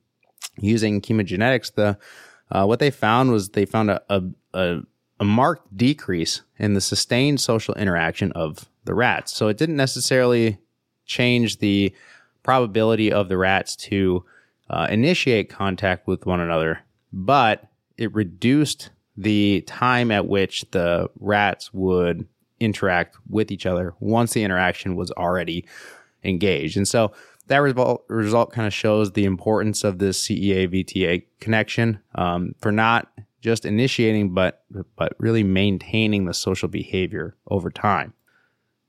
using 0.58 1.00
chemogenetics, 1.00 1.74
the 1.74 1.98
uh, 2.52 2.64
what 2.64 2.78
they 2.78 2.90
found 2.90 3.30
was 3.30 3.50
they 3.50 3.64
found 3.64 3.90
a, 3.90 4.02
a, 4.08 4.22
a, 4.54 4.80
a 5.20 5.24
marked 5.24 5.76
decrease 5.76 6.42
in 6.58 6.74
the 6.74 6.80
sustained 6.80 7.40
social 7.40 7.74
interaction 7.74 8.32
of 8.32 8.68
the 8.84 8.94
rats. 8.94 9.32
So 9.32 9.48
it 9.48 9.56
didn't 9.56 9.76
necessarily 9.76 10.58
change 11.06 11.58
the 11.58 11.94
probability 12.42 13.12
of 13.12 13.28
the 13.28 13.36
rats 13.36 13.76
to 13.76 14.24
uh, 14.68 14.86
initiate 14.90 15.48
contact 15.48 16.06
with 16.06 16.26
one 16.26 16.40
another, 16.40 16.80
but 17.12 17.68
it 17.96 18.14
reduced 18.14 18.90
the 19.16 19.62
time 19.66 20.10
at 20.10 20.26
which 20.26 20.64
the 20.70 21.08
rats 21.18 21.72
would 21.74 22.26
interact 22.60 23.16
with 23.28 23.50
each 23.50 23.66
other 23.66 23.94
once 23.98 24.32
the 24.32 24.44
interaction 24.44 24.94
was 24.94 25.10
already 25.12 25.66
engaged. 26.22 26.76
And 26.76 26.86
so 26.86 27.12
that 27.46 27.58
result, 27.58 28.04
result 28.08 28.52
kind 28.52 28.66
of 28.66 28.72
shows 28.72 29.12
the 29.12 29.24
importance 29.24 29.82
of 29.82 29.98
this 29.98 30.22
CEA 30.22 30.68
VTA 30.68 31.24
connection 31.40 32.00
um, 32.14 32.54
for 32.60 32.70
not 32.70 33.10
just 33.40 33.64
initiating, 33.64 34.34
but 34.34 34.62
but 34.96 35.14
really 35.18 35.42
maintaining 35.42 36.26
the 36.26 36.34
social 36.34 36.68
behavior 36.68 37.36
over 37.48 37.70
time. 37.70 38.12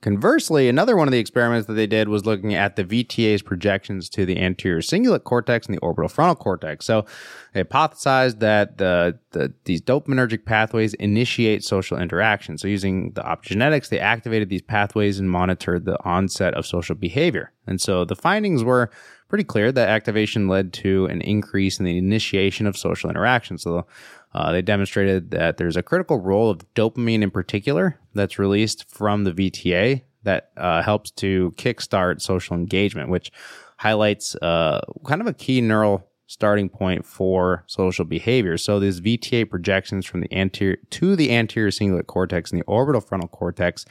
Conversely, 0.02 0.68
another 0.68 0.98
one 0.98 1.08
of 1.08 1.12
the 1.12 1.20
experiments 1.20 1.68
that 1.68 1.74
they 1.74 1.86
did 1.86 2.10
was 2.10 2.26
looking 2.26 2.56
at 2.56 2.76
the 2.76 2.84
VTA's 2.84 3.44
projections 3.44 4.10
to 4.10 4.26
the 4.26 4.40
anterior 4.40 4.82
cingulate 4.82 5.26
cortex 5.26 5.68
and 5.68 5.76
the 5.76 5.80
orbital 5.82 6.10
frontal 6.10 6.36
cortex. 6.36 6.86
So 6.86 7.06
they 7.54 7.64
hypothesized 7.64 8.40
that 8.40 8.80
the, 8.80 9.20
the 9.30 9.54
these 9.66 9.80
dopaminergic 9.80 10.44
pathways 10.44 10.96
initiate 10.96 11.64
social 11.64 12.00
interaction. 12.00 12.58
So 12.58 12.68
using 12.68 13.12
the 13.12 13.22
optogenetics, 13.22 13.90
they 13.90 14.00
activated 14.00 14.50
these 14.50 14.64
pathways 14.64 15.20
and 15.20 15.30
monitored 15.30 15.86
the 15.86 16.04
onset 16.04 16.56
of 16.56 16.66
social 16.66 16.96
behavior. 16.96 17.52
And 17.68 17.80
so 17.80 18.04
the 18.04 18.16
findings 18.16 18.64
were 18.64 18.90
pretty 19.32 19.46
clear 19.46 19.72
that 19.72 19.88
activation 19.88 20.50
led 20.50 20.74
to 20.74 21.06
an 21.06 21.22
increase 21.22 21.80
in 21.80 21.86
the 21.86 21.98
initiation 21.98 22.67
of 22.67 22.76
social 22.76 23.10
interaction. 23.10 23.58
So 23.58 23.88
uh, 24.34 24.52
they 24.52 24.62
demonstrated 24.62 25.32
that 25.32 25.56
there's 25.56 25.78
a 25.78 25.82
critical 25.82 26.20
role 26.20 26.50
of 26.50 26.65
dopamine 26.74 27.22
in 27.22 27.32
particular 27.32 27.98
that's 28.13 28.38
released 28.38 28.89
from 28.89 29.24
the 29.24 29.32
VTA 29.32 30.02
that 30.24 30.52
uh, 30.58 30.84
helps 30.84 31.12
to 31.12 31.54
kickstart 31.56 32.22
social 32.22 32.58
engagement, 32.58 33.08
which 33.08 33.32
highlights 33.78 34.36
uh, 34.41 34.82
kind 35.06 35.22
of 35.22 35.28
a 35.28 35.34
key 35.34 35.62
neural 35.62 36.06
starting 36.28 36.67
point 36.67 37.06
for 37.06 37.63
social 37.67 38.04
behavior. 38.04 38.58
So 38.58 38.82
these 38.82 39.00
VTA 39.00 39.50
projections 39.50 40.06
from 40.06 40.20
the 40.20 40.34
anterior 40.34 40.78
to 40.89 41.15
the 41.15 41.32
anterior 41.32 41.72
cingulate 41.72 42.08
cortex 42.08 42.52
and 42.52 42.60
the 42.60 42.65
orbital 42.65 43.00
frontal 43.00 43.30
cortex 43.30 43.86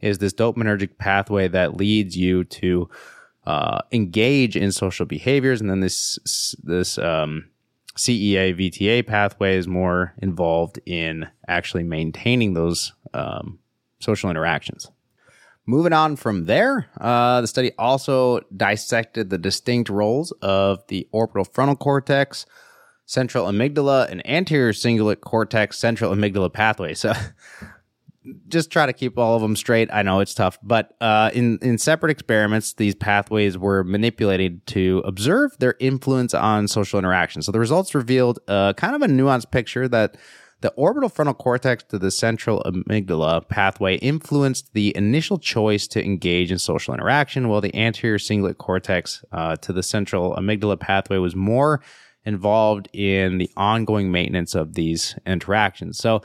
is 0.00 0.16
this 0.18 0.32
dopaminergic 0.32 0.96
pathway 0.96 1.48
that 1.48 1.76
leads 1.76 2.16
you 2.16 2.44
to 2.44 2.88
uh, 3.46 3.80
engage 3.92 4.56
in 4.56 4.72
social 4.72 5.06
behaviors, 5.06 5.60
and 5.60 5.70
then 5.70 5.80
this 5.80 6.56
this 6.62 6.98
um, 6.98 7.48
CEA 7.96 8.54
VTA 8.54 9.06
pathway 9.06 9.56
is 9.56 9.66
more 9.66 10.14
involved 10.18 10.78
in 10.86 11.28
actually 11.48 11.82
maintaining 11.82 12.54
those 12.54 12.92
um, 13.14 13.58
social 13.98 14.30
interactions. 14.30 14.90
Moving 15.66 15.92
on 15.92 16.16
from 16.16 16.46
there, 16.46 16.90
uh, 17.00 17.42
the 17.42 17.46
study 17.46 17.72
also 17.78 18.40
dissected 18.56 19.30
the 19.30 19.38
distinct 19.38 19.90
roles 19.90 20.32
of 20.42 20.84
the 20.88 21.06
orbital 21.12 21.44
frontal 21.44 21.76
cortex, 21.76 22.46
central 23.06 23.46
amygdala, 23.46 24.10
and 24.10 24.26
anterior 24.26 24.72
cingulate 24.72 25.20
cortex 25.20 25.78
central 25.78 26.12
amygdala 26.12 26.52
pathway. 26.52 26.94
So 26.94 27.12
just 28.48 28.70
try 28.70 28.84
to 28.84 28.92
keep 28.92 29.18
all 29.18 29.34
of 29.34 29.42
them 29.42 29.56
straight. 29.56 29.88
I 29.92 30.02
know 30.02 30.20
it's 30.20 30.34
tough, 30.34 30.58
but 30.62 30.94
uh, 31.00 31.30
in 31.32 31.58
in 31.62 31.78
separate 31.78 32.10
experiments, 32.10 32.74
these 32.74 32.94
pathways 32.94 33.56
were 33.56 33.82
manipulated 33.82 34.66
to 34.68 35.02
observe 35.06 35.56
their 35.58 35.74
influence 35.80 36.34
on 36.34 36.68
social 36.68 36.98
interaction. 36.98 37.42
So 37.42 37.52
the 37.52 37.60
results 37.60 37.94
revealed 37.94 38.38
uh, 38.46 38.74
kind 38.74 38.94
of 38.94 39.02
a 39.02 39.06
nuanced 39.06 39.50
picture 39.50 39.88
that 39.88 40.16
the 40.60 40.70
orbital 40.72 41.08
frontal 41.08 41.32
cortex 41.32 41.82
to 41.84 41.98
the 41.98 42.10
central 42.10 42.62
amygdala 42.66 43.48
pathway 43.48 43.96
influenced 43.96 44.74
the 44.74 44.94
initial 44.94 45.38
choice 45.38 45.86
to 45.88 46.04
engage 46.04 46.52
in 46.52 46.58
social 46.58 46.92
interaction, 46.92 47.48
while 47.48 47.62
the 47.62 47.74
anterior 47.74 48.18
cingulate 48.18 48.58
cortex 48.58 49.24
uh, 49.32 49.56
to 49.56 49.72
the 49.72 49.82
central 49.82 50.36
amygdala 50.36 50.78
pathway 50.78 51.16
was 51.16 51.34
more 51.34 51.80
involved 52.26 52.88
in 52.92 53.38
the 53.38 53.50
ongoing 53.56 54.12
maintenance 54.12 54.54
of 54.54 54.74
these 54.74 55.16
interactions. 55.24 55.96
So 55.96 56.20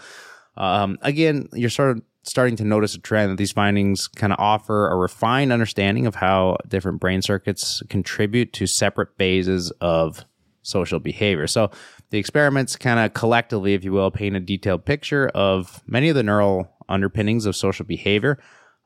um, 0.58 0.98
again, 1.02 1.48
you're 1.54 1.70
sort 1.70 1.92
of 1.92 2.04
starting 2.24 2.56
to 2.56 2.64
notice 2.64 2.96
a 2.96 3.00
trend 3.00 3.32
that 3.32 3.38
these 3.38 3.52
findings 3.52 4.08
kind 4.08 4.34
of 4.34 4.40
offer 4.40 4.90
a 4.90 4.96
refined 4.96 5.52
understanding 5.52 6.08
of 6.08 6.16
how 6.16 6.58
different 6.68 7.00
brain 7.00 7.22
circuits 7.22 7.84
contribute 7.90 8.52
to 8.54 8.66
separate 8.66 9.10
phases 9.18 9.72
of 9.82 10.26
social 10.64 11.00
behavior. 11.00 11.46
So 11.46 11.70
the 12.10 12.18
experiments 12.18 12.76
kind 12.76 13.00
of 13.00 13.14
collectively, 13.14 13.74
if 13.76 13.84
you 13.84 13.92
will, 13.92 14.10
paint 14.10 14.36
a 14.36 14.40
detailed 14.40 14.86
picture 14.86 15.28
of 15.30 15.84
many 15.86 16.10
of 16.10 16.16
the 16.16 16.24
neural 16.24 16.68
underpinnings 16.90 17.46
of 17.46 17.56
social 17.56 17.86
behavior. 17.86 18.40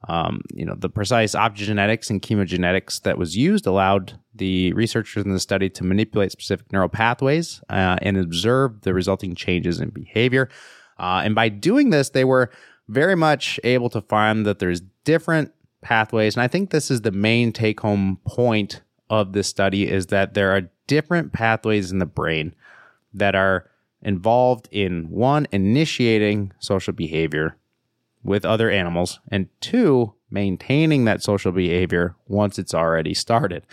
Um, 0.08 0.42
you 0.54 0.66
know, 0.66 0.76
the 0.78 0.90
precise 0.90 1.36
optogenetics 1.36 2.10
and 2.10 2.22
chemogenetics 2.22 3.02
that 3.02 3.18
was 3.18 3.36
used 3.36 3.68
allowed 3.68 4.18
the 4.34 4.72
researchers 4.74 5.26
in 5.26 5.32
the 5.32 5.40
study 5.40 5.70
to 5.72 5.84
manipulate 5.84 6.32
specific 6.32 6.72
neural 6.72 6.88
pathways 6.88 7.62
uh, 7.70 7.98
and 8.02 8.18
observe 8.18 8.82
the 8.82 8.94
resulting 8.94 9.36
changes 9.36 9.82
in 9.82 9.90
behavior. 9.90 10.50
Uh, 11.00 11.22
and 11.24 11.34
by 11.34 11.50
doing 11.50 11.90
this, 11.90 12.10
they 12.10 12.26
were 12.26 12.52
very 12.88 13.16
much 13.16 13.60
able 13.64 13.90
to 13.90 14.02
find 14.02 14.46
that 14.46 14.60
there's 14.60 14.82
different 15.04 15.54
pathways. 15.82 16.36
And 16.36 16.44
I 16.44 16.48
think 16.48 16.70
this 16.70 16.92
is 16.92 17.02
the 17.02 17.12
main 17.12 17.52
take 17.52 17.80
home 17.80 18.20
point 18.26 18.82
of 19.10 19.34
this 19.34 19.48
study 19.48 19.88
is 19.90 20.08
that 20.08 20.34
there 20.34 20.52
are 20.52 20.70
different 20.88 21.34
pathways 21.34 21.92
in 21.92 22.00
the 22.00 22.06
brain 22.06 22.54
that 23.14 23.36
are 23.36 23.70
involved 24.02 24.68
in 24.72 25.10
one, 25.10 25.48
initiating 25.52 26.52
social 26.60 26.94
behavior 26.94 27.58
with 28.24 28.46
other 28.46 28.70
animals, 28.70 29.20
and 29.30 29.48
two, 29.62 30.14
maintaining 30.30 31.06
that 31.06 31.24
social 31.24 31.52
behavior 31.52 32.16
once 32.28 32.60
it's 32.60 32.74
already 32.74 33.14
started. 33.14 33.66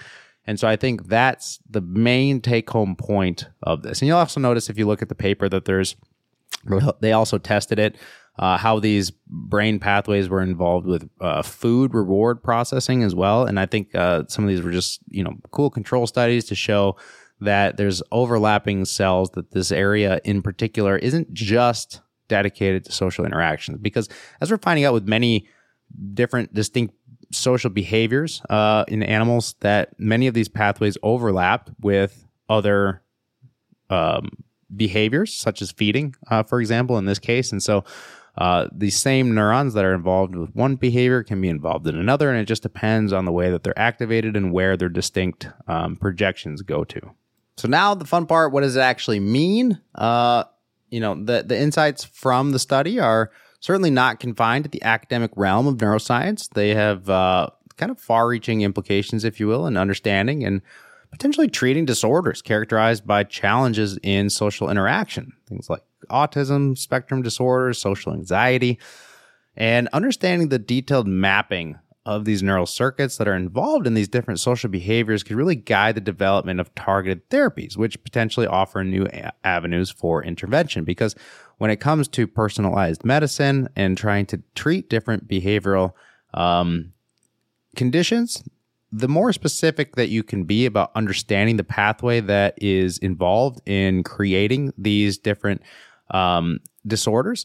And 0.47 0.61
so 0.61 0.69
I 0.69 0.77
think 0.77 1.09
that's 1.09 1.59
the 1.69 1.81
main 1.81 2.41
take 2.41 2.71
home 2.71 2.95
point 2.95 3.49
of 3.63 3.83
this. 3.83 4.01
And 4.01 4.07
you'll 4.07 4.19
also 4.19 4.41
notice 4.41 4.71
if 4.71 4.79
you 4.79 4.87
look 4.87 5.03
at 5.03 5.09
the 5.09 5.15
paper 5.15 5.49
that 5.49 5.65
there's 5.65 5.97
they 7.01 7.13
also 7.13 7.39
tested 7.39 7.79
it, 7.79 7.97
uh, 8.39 8.59
how 8.59 8.79
these 8.79 9.11
brain 9.27 9.79
pathways 9.79 10.29
were 10.29 10.43
involved 10.43 10.87
with 10.87 11.09
uh, 11.21 11.43
food 11.43 11.95
reward 11.95 12.43
processing 12.43 13.03
as 13.03 13.15
well. 13.15 13.45
And 13.45 13.59
I 13.59 13.67
think 13.67 13.95
uh, 13.95 14.25
some 14.29 14.45
of 14.45 14.49
these 14.49 14.63
were 14.63 14.73
just, 14.73 15.01
you 15.09 15.25
know, 15.25 15.35
cool 15.53 15.71
control 15.71 16.07
studies 16.07 16.45
to 16.47 16.55
show 16.55 16.97
that 17.41 17.77
there's 17.77 18.03
overlapping 18.13 18.85
cells, 18.85 19.31
that 19.31 19.53
this 19.53 19.71
area 19.71 20.21
in 20.25 20.43
particular 20.43 20.97
isn't 20.97 21.33
just 21.33 22.01
dedicated 22.29 22.85
to 22.85 22.93
social 22.93 23.25
interactions. 23.25 23.79
Because 23.79 24.09
as 24.41 24.51
we're 24.51 24.59
finding 24.59 24.85
out 24.85 24.95
with 24.95 25.07
many 25.07 25.47
different 26.15 26.53
distinct 26.53 26.95
social 27.33 27.71
behaviors 27.71 28.43
uh, 28.51 28.85
in 28.89 29.03
animals, 29.03 29.55
that 29.61 29.99
many 29.99 30.27
of 30.27 30.35
these 30.35 30.49
pathways 30.49 30.99
overlap 31.03 31.71
with 31.81 32.27
other 32.49 33.03
um, 33.91 34.31
behaviors, 34.75 35.33
such 35.33 35.63
as 35.63 35.71
feeding, 35.71 36.15
uh, 36.31 36.43
for 36.43 36.61
example, 36.61 36.99
in 36.99 37.05
this 37.05 37.19
case. 37.19 37.53
And 37.53 37.63
so 37.63 37.85
uh, 38.39 38.69
the 38.73 38.91
same 38.91 39.35
neurons 39.35 39.75
that 39.75 39.85
are 39.85 39.95
involved 39.95 40.35
with 40.35 40.55
one 40.55 40.77
behavior 40.77 41.23
can 41.23 41.41
be 41.41 41.49
involved 41.49 41.87
in 41.87 41.97
another, 41.97 42.31
and 42.31 42.39
it 42.39 42.45
just 42.45 42.63
depends 42.63 43.13
on 43.13 43.25
the 43.25 43.33
way 43.33 43.51
that 43.51 43.63
they're 43.63 43.79
activated 43.79 44.37
and 44.37 44.53
where 44.53 44.77
their 44.77 44.91
distinct 44.91 45.49
um, 45.69 45.97
projections 45.97 46.63
go 46.63 46.85
to. 46.85 47.01
So 47.57 47.69
now 47.69 47.95
the 47.95 48.05
fun 48.05 48.27
part: 48.27 48.53
what 48.53 48.61
does 48.61 48.77
it 48.77 48.81
actually 48.81 49.21
mean? 49.21 49.81
Uh, 49.95 50.45
you 50.91 51.01
know, 51.01 51.15
the 51.15 51.45
the 51.47 51.59
insights 51.59 52.05
from 52.05 52.53
the 52.53 52.59
study 52.59 53.01
are 53.01 53.31
certainly 53.61 53.91
not 53.91 54.21
confined 54.21 54.65
to 54.65 54.71
the 54.71 54.83
academic 54.83 55.31
realm 55.35 55.67
of 55.67 55.77
neuroscience. 55.77 56.51
They 56.51 56.75
have 56.75 57.09
uh, 57.09 57.49
kind 57.79 57.91
of 57.91 57.99
far-reaching 57.99 58.61
implications, 58.61 59.25
if 59.25 59.41
you 59.41 59.47
will, 59.47 59.67
in 59.67 59.79
understanding 59.79 60.45
and 60.45 60.61
potentially 61.11 61.49
treating 61.49 61.85
disorders 61.85 62.43
characterized 62.43 63.07
by 63.07 63.25
challenges 63.25 63.99
in 64.03 64.31
social 64.31 64.71
interaction, 64.71 65.33
things 65.49 65.69
like 65.71 65.83
autism, 66.11 66.77
spectrum 66.77 67.23
disorders, 67.23 67.79
social 67.79 68.13
anxiety, 68.13 68.79
and 69.57 69.89
understanding 69.93 70.49
the 70.49 70.59
detailed 70.59 71.07
mapping 71.07 71.79
of 72.05 72.25
these 72.25 72.43
neural 72.43 72.67
circuits 72.67 73.17
that 73.17 73.27
are 73.27 73.35
involved 73.35 73.87
in 73.87 73.95
these 73.95 74.07
different 74.07 74.39
social 74.39 74.71
behaviors 74.71 75.25
could 75.25 75.37
really 75.37 75.57
guide 75.57 75.97
the 75.97 76.01
development 76.01 76.61
of 76.61 76.73
targeted 76.77 77.29
therapies, 77.31 77.77
which 77.77 78.03
potentially 78.05 78.47
offer 78.47 78.85
new 78.85 79.07
a- 79.13 79.33
avenues 79.45 79.91
for 79.91 80.23
intervention. 80.23 80.85
Because 80.85 81.17
when 81.59 81.71
it 81.71 81.81
comes 81.81 82.07
to 82.09 82.29
personalized 82.29 83.05
medicine 83.05 83.69
and 83.75 83.99
trying 83.99 84.25
to 84.27 84.41
treat 84.55 84.89
different 84.89 85.27
behavioral 85.27 85.95
um, 86.33 86.93
conditions, 87.75 88.45
the 88.97 89.09
more 89.09 89.31
specific 89.31 89.97
that 89.97 90.09
you 90.09 90.23
can 90.23 90.45
be 90.45 90.65
about 90.65 90.91
understanding 90.95 91.59
the 91.59 91.65
pathway 91.65 92.19
that 92.21 92.55
is 92.57 92.97
involved 92.99 93.61
in 93.67 94.03
creating 94.03 94.73
these 94.79 95.19
different 95.19 95.61
um, 96.13 96.61
disorders, 96.87 97.45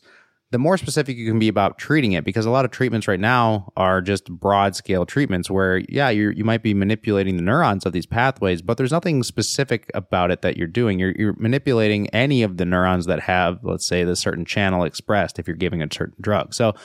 the 0.51 0.57
more 0.57 0.77
specific 0.77 1.17
you 1.17 1.29
can 1.29 1.39
be 1.39 1.49
about 1.49 1.77
treating 1.77 2.13
it 2.13 2.23
because 2.23 2.45
a 2.45 2.49
lot 2.49 2.63
of 2.63 2.71
treatments 2.71 3.05
right 3.05 3.19
now 3.19 3.71
are 3.75 4.01
just 4.01 4.31
broad 4.31 4.77
scale 4.77 5.05
treatments 5.05 5.49
where 5.49 5.77
yeah 5.89 6.09
you 6.09 6.29
you 6.29 6.45
might 6.45 6.61
be 6.61 6.73
manipulating 6.73 7.35
the 7.35 7.41
neurons 7.41 7.85
of 7.85 7.93
these 7.93 8.05
pathways 8.05 8.61
but 8.61 8.77
there's 8.77 8.91
nothing 8.91 9.23
specific 9.23 9.89
about 9.93 10.31
it 10.31 10.41
that 10.41 10.55
you're 10.55 10.67
doing. 10.67 10.99
You're, 10.99 11.13
you're 11.17 11.35
manipulating 11.37 12.07
any 12.09 12.43
of 12.43 12.57
the 12.57 12.65
neurons 12.65 13.07
that 13.07 13.21
have 13.21 13.59
let's 13.63 13.85
say 13.85 14.03
the 14.05 14.15
certain 14.15 14.45
channel 14.45 14.83
expressed 14.83 15.37
if 15.37 15.47
you're 15.47 15.57
giving 15.57 15.81
a 15.81 15.87
certain 15.91 16.15
drug. 16.21 16.53
So 16.53 16.75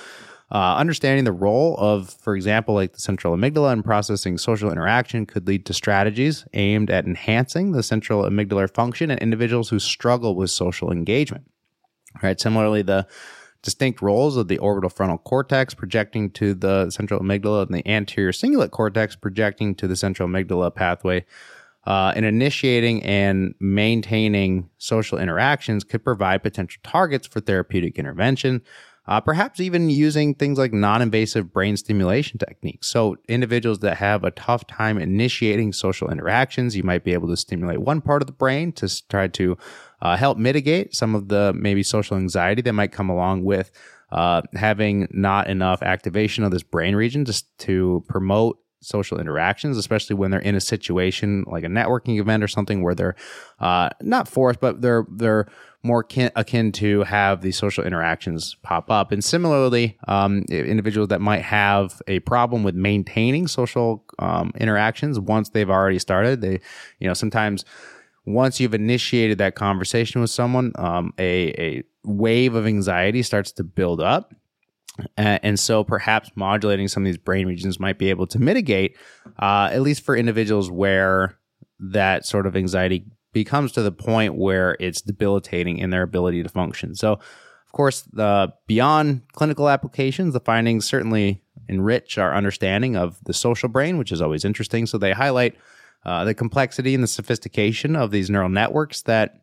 uh, 0.53 0.77
understanding 0.77 1.25
the 1.25 1.33
role 1.33 1.77
of, 1.79 2.11
for 2.11 2.37
example, 2.37 2.75
like 2.75 2.93
the 2.93 3.01
central 3.01 3.37
amygdala 3.37 3.73
in 3.73 3.83
processing 3.83 4.39
social 4.39 4.71
interaction 4.71 5.27
could 5.27 5.47
lead 5.49 5.67
to 5.67 5.75
strategies 5.75 6.45
aimed 6.55 6.89
at 6.91 7.05
enhancing 7.05 7.73
the 7.73 7.83
central 7.83 8.23
amygdala 8.23 8.73
function 8.73 9.11
in 9.11 9.19
individuals 9.19 9.69
who 9.69 9.79
struggle 9.79 10.37
with 10.37 10.51
social 10.51 10.93
engagement. 10.93 11.51
Right. 12.23 12.41
Similarly, 12.41 12.83
the 12.83 13.07
distinct 13.63 14.01
roles 14.01 14.37
of 14.37 14.47
the 14.47 14.59
orbital 14.59 14.89
frontal 14.89 15.19
cortex 15.19 15.75
projecting 15.75 16.31
to 16.31 16.55
the 16.55 16.89
central 16.91 17.21
amygdala 17.21 17.67
and 17.67 17.75
the 17.75 17.87
anterior 17.89 18.31
cingulate 18.31 18.71
cortex 18.71 19.17
projecting 19.17 19.75
to 19.75 19.89
the 19.89 19.97
central 19.97 20.29
amygdala 20.29 20.73
pathway 20.73 21.25
uh, 21.87 22.13
in 22.15 22.25
initiating 22.25 23.03
and 23.03 23.55
maintaining 23.61 24.71
social 24.79 25.19
interactions 25.19 25.85
could 25.85 26.05
provide 26.05 26.43
potential 26.43 26.81
targets 26.85 27.27
for 27.27 27.41
therapeutic 27.41 27.99
intervention. 27.99 28.63
Uh, 29.09 29.21
perhaps 29.21 29.61
even 29.61 29.89
using 29.89 30.35
things 30.35 30.59
like 30.59 30.73
non 30.73 31.01
invasive 31.01 31.53
brain 31.53 31.77
stimulation 31.77 32.39
techniques. 32.39 32.89
So, 32.89 33.17
individuals 33.29 33.79
that 33.81 33.97
have 33.99 34.25
a 34.25 34.31
tough 34.33 34.67
time 34.67 34.99
initiating 34.99 35.73
social 35.73 36.11
interactions, 36.11 36.77
you 36.77 36.83
might 36.83 37.05
be 37.05 37.13
able 37.13 37.29
to 37.29 37.37
stimulate 37.37 37.81
one 37.81 38.01
part 38.01 38.23
of 38.23 38.27
the 38.27 38.33
brain 38.33 38.73
to 38.73 39.09
try 39.09 39.29
to 39.29 39.57
uh, 40.03 40.17
help 40.17 40.39
mitigate 40.39 40.95
some 40.95 41.15
of 41.15 41.29
the 41.29 41.53
maybe 41.55 41.83
social 41.83 42.17
anxiety 42.17 42.63
that 42.63 42.73
might 42.73 42.93
come 42.93 43.09
along 43.09 43.45
with 43.45 43.71
uh, 44.13 44.43
having 44.55 45.09
not 45.11 45.49
enough 45.49 45.83
activation 45.83 46.45
of 46.45 46.51
this 46.51 46.63
brain 46.63 46.95
region 46.95 47.25
just 47.25 47.47
to 47.59 48.05
promote 48.09 48.59
social 48.81 49.19
interactions, 49.19 49.77
especially 49.77 50.15
when 50.15 50.31
they're 50.31 50.41
in 50.41 50.55
a 50.55 50.61
situation 50.61 51.45
like 51.47 51.65
a 51.65 51.69
networking 51.69 52.21
event 52.21 52.43
or 52.43 52.49
something 52.49 52.83
where 52.83 52.95
they're 52.95 53.17
uh, 53.59 53.89
not 54.01 54.29
forced, 54.29 54.61
but 54.61 54.81
they're 54.81 55.05
they're 55.11 55.47
more 55.87 56.03
kin- 56.03 56.33
akin 56.35 56.73
to 56.73 57.03
have 57.05 57.41
these 57.41 57.57
social 57.57 57.85
interactions 57.85 58.57
pop 58.63 58.91
up. 58.91 59.13
And 59.13 59.23
similarly, 59.25 59.97
um, 60.09 60.45
individuals 60.49 61.09
that 61.09 61.21
might 61.21 61.43
have 61.43 62.03
a 62.07 62.19
problem 62.21 62.65
with 62.65 62.75
maintaining 62.75 63.47
social 63.47 64.05
um, 64.19 64.53
interactions 64.59 65.19
once 65.19 65.51
they've 65.51 65.71
already 65.71 65.99
started, 65.99 66.41
they, 66.41 66.61
you 66.99 67.07
know, 67.07 67.15
sometimes 67.15 67.65
once 68.25 68.59
you've 68.59 68.75
initiated 68.75 69.39
that 69.39 69.55
conversation 69.55 70.21
with 70.21 70.31
someone, 70.31 70.73
um, 70.75 71.13
a, 71.19 71.49
a 71.59 71.83
wave 72.05 72.55
of 72.55 72.67
anxiety 72.67 73.23
starts 73.23 73.53
to 73.53 73.65
build 73.65 74.01
up. 74.01 74.35
And 75.19 75.61
so 75.61 75.85
perhaps 75.85 76.31
modulating 76.37 76.89
some 76.89 77.03
of 77.03 77.05
these 77.05 77.19
brain 77.19 77.47
regions 77.47 77.79
might 77.79 77.99
be 77.99 78.09
able 78.09 78.27
to 78.29 78.39
mitigate, 78.39 78.97
uh, 79.39 79.69
at 79.71 79.83
least 79.83 80.03
for 80.03 80.17
individuals 80.17 80.71
where 80.71 81.39
that 81.79 82.25
sort 82.25 82.47
of 82.47 82.57
anxiety 82.57 83.05
becomes 83.37 83.71
to 83.71 83.83
the 83.83 83.93
point 83.93 84.35
where 84.35 84.79
it's 84.81 85.03
debilitating 85.03 85.77
in 85.77 85.91
their 85.91 86.01
ability 86.01 86.43
to 86.43 86.49
function. 86.49 86.95
So, 86.95 87.13
of 87.13 87.73
course, 87.73 88.01
the 88.11 88.55
beyond 88.67 89.21
clinical 89.33 89.69
applications, 89.69 90.33
the 90.33 90.41
findings 90.41 90.87
certainly 90.87 91.43
enrich 91.69 92.17
our 92.17 92.35
understanding 92.35 92.97
of 92.97 93.23
the 93.25 93.35
social 93.35 93.69
brain, 93.69 93.99
which 93.99 94.11
is 94.11 94.23
always 94.23 94.43
interesting. 94.43 94.87
So 94.87 94.97
they 94.97 95.13
highlight 95.13 95.55
uh, 96.07 96.25
the 96.25 96.33
complexity 96.33 96.95
and 96.95 97.03
the 97.03 97.09
sophistication 97.09 97.95
of 97.95 98.11
these 98.11 98.31
neural 98.31 98.49
networks 98.49 99.03
that 99.03 99.43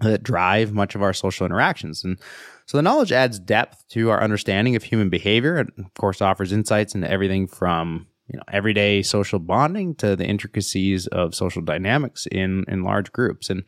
that 0.00 0.22
drive 0.22 0.72
much 0.72 0.94
of 0.94 1.02
our 1.02 1.12
social 1.12 1.44
interactions. 1.44 2.04
And 2.04 2.18
so 2.64 2.78
the 2.78 2.82
knowledge 2.82 3.12
adds 3.12 3.38
depth 3.38 3.84
to 3.88 4.08
our 4.08 4.22
understanding 4.22 4.74
of 4.74 4.84
human 4.84 5.10
behavior 5.10 5.56
and 5.56 5.70
of 5.76 5.92
course 5.94 6.22
offers 6.22 6.50
insights 6.50 6.94
into 6.94 7.10
everything 7.10 7.46
from 7.46 8.06
you 8.28 8.36
know 8.36 8.42
everyday 8.52 9.02
social 9.02 9.38
bonding 9.38 9.94
to 9.96 10.16
the 10.16 10.24
intricacies 10.26 11.06
of 11.08 11.34
social 11.34 11.62
dynamics 11.62 12.26
in 12.26 12.64
in 12.68 12.82
large 12.82 13.12
groups. 13.12 13.50
And 13.50 13.64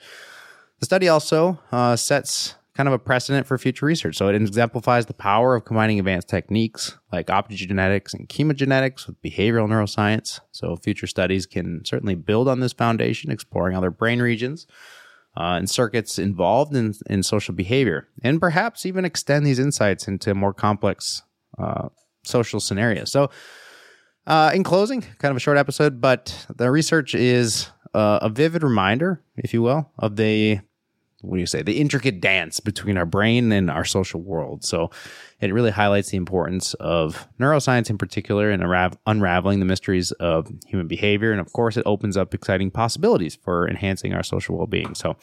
the 0.79 0.87
study 0.87 1.09
also 1.09 1.59
uh, 1.73 1.97
sets 1.97 2.55
kind 2.75 2.89
of 2.89 2.93
a 2.95 2.99
precedent 2.99 3.47
for 3.47 3.59
future 3.59 3.85
research. 3.85 4.17
So 4.17 4.29
it 4.29 4.35
exemplifies 4.35 5.05
the 5.07 5.13
power 5.13 5.55
of 5.55 5.65
combining 5.65 5.99
advanced 5.99 6.29
techniques 6.29 6.97
like 7.13 7.27
optogenetics 7.27 8.15
and 8.15 8.29
chemogenetics 8.29 9.07
with 9.07 9.21
behavioral 9.21 9.69
neuroscience. 9.69 10.41
So 10.53 10.77
future 10.77 11.07
studies 11.07 11.45
can 11.45 11.85
certainly 11.85 12.15
build 12.15 12.49
on 12.49 12.61
this 12.61 12.73
foundation, 12.73 13.31
exploring 13.31 13.77
other 13.77 13.91
brain 13.91 14.23
regions 14.23 14.67
uh, 15.37 15.57
and 15.59 15.69
circuits 15.69 16.19
involved 16.19 16.75
in, 16.75 16.95
in 17.09 17.23
social 17.23 17.55
behavior, 17.55 18.09
and 18.23 18.41
perhaps 18.41 18.85
even 18.85 19.05
extend 19.05 19.47
these 19.47 19.59
insights 19.59 20.09
into 20.09 20.35
more 20.35 20.53
complex 20.53 21.23
uh, 21.59 21.89
social 22.25 22.61
scenarios. 22.61 23.13
So, 23.13 23.31
uh, 24.27 24.51
in 24.55 24.63
closing, 24.63 25.03
kind 25.19 25.31
of 25.31 25.37
a 25.37 25.41
short 25.41 25.59
episode, 25.59 26.01
but 26.01 26.47
the 26.55 26.71
research 26.71 27.15
is 27.15 27.71
uh, 27.95 28.21
a 28.23 28.29
vivid 28.29 28.63
reminder, 28.63 29.23
if 29.37 29.53
you 29.53 29.63
will, 29.63 29.91
of 29.99 30.17
the 30.17 30.61
what 31.23 31.37
do 31.37 31.41
you 31.41 31.47
say, 31.47 31.63
the 31.63 31.79
intricate 31.79 32.21
dance 32.21 32.61
between 32.61 32.97
our 32.97 33.05
brain 33.05 33.53
and 33.53 33.71
our 33.71 33.85
social 33.85 34.21
world. 34.23 34.65
So 34.65 34.91
it 35.41 35.53
really 35.53 35.71
highlights 35.71 36.11
the 36.11 36.17
importance 36.17 36.75
of 36.75 37.29
neuroscience 37.39 37.91
in 37.91 37.99
particular 37.99 38.51
and 38.51 38.63
unraveling 39.07 39.59
the 39.59 39.67
mysteries 39.67 40.13
of 40.13 40.51
human 40.67 40.89
behavior. 40.89 41.33
And 41.33 41.41
of 41.41 41.53
course, 41.53 41.77
it 41.77 41.83
opens 41.85 42.17
up 42.17 42.35
exciting 42.35 42.71
possibilities 42.71 43.37
for 43.37 43.69
enhancing 43.69 44.15
our 44.15 44.23
social 44.23 44.57
well 44.57 44.67
being. 44.67 44.95
So 44.95 45.17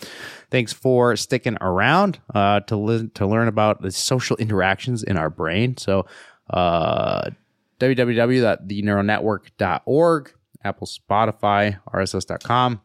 thanks 0.52 0.72
for 0.72 1.16
sticking 1.16 1.58
around 1.62 2.20
uh, 2.34 2.60
to, 2.62 2.78
li- 2.78 3.10
to 3.16 3.26
learn 3.26 3.48
about 3.48 3.82
the 3.82 3.92
social 3.92 4.38
interactions 4.38 5.04
in 5.04 5.18
our 5.18 5.30
brain. 5.30 5.78
So, 5.78 6.06
uh, 6.52 7.32
www.theneuronetwork.org, 7.80 10.34
Apple, 10.64 10.88
Spotify, 10.88 11.80
RSS.com 11.94 12.82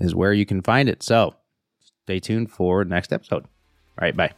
is 0.00 0.14
where 0.14 0.32
you 0.32 0.46
can 0.46 0.62
find 0.62 0.88
it. 0.88 1.02
So, 1.02 1.34
stay 2.04 2.20
tuned 2.20 2.50
for 2.50 2.84
next 2.84 3.12
episode. 3.12 3.44
All 3.44 4.00
right, 4.00 4.16
bye. 4.16 4.32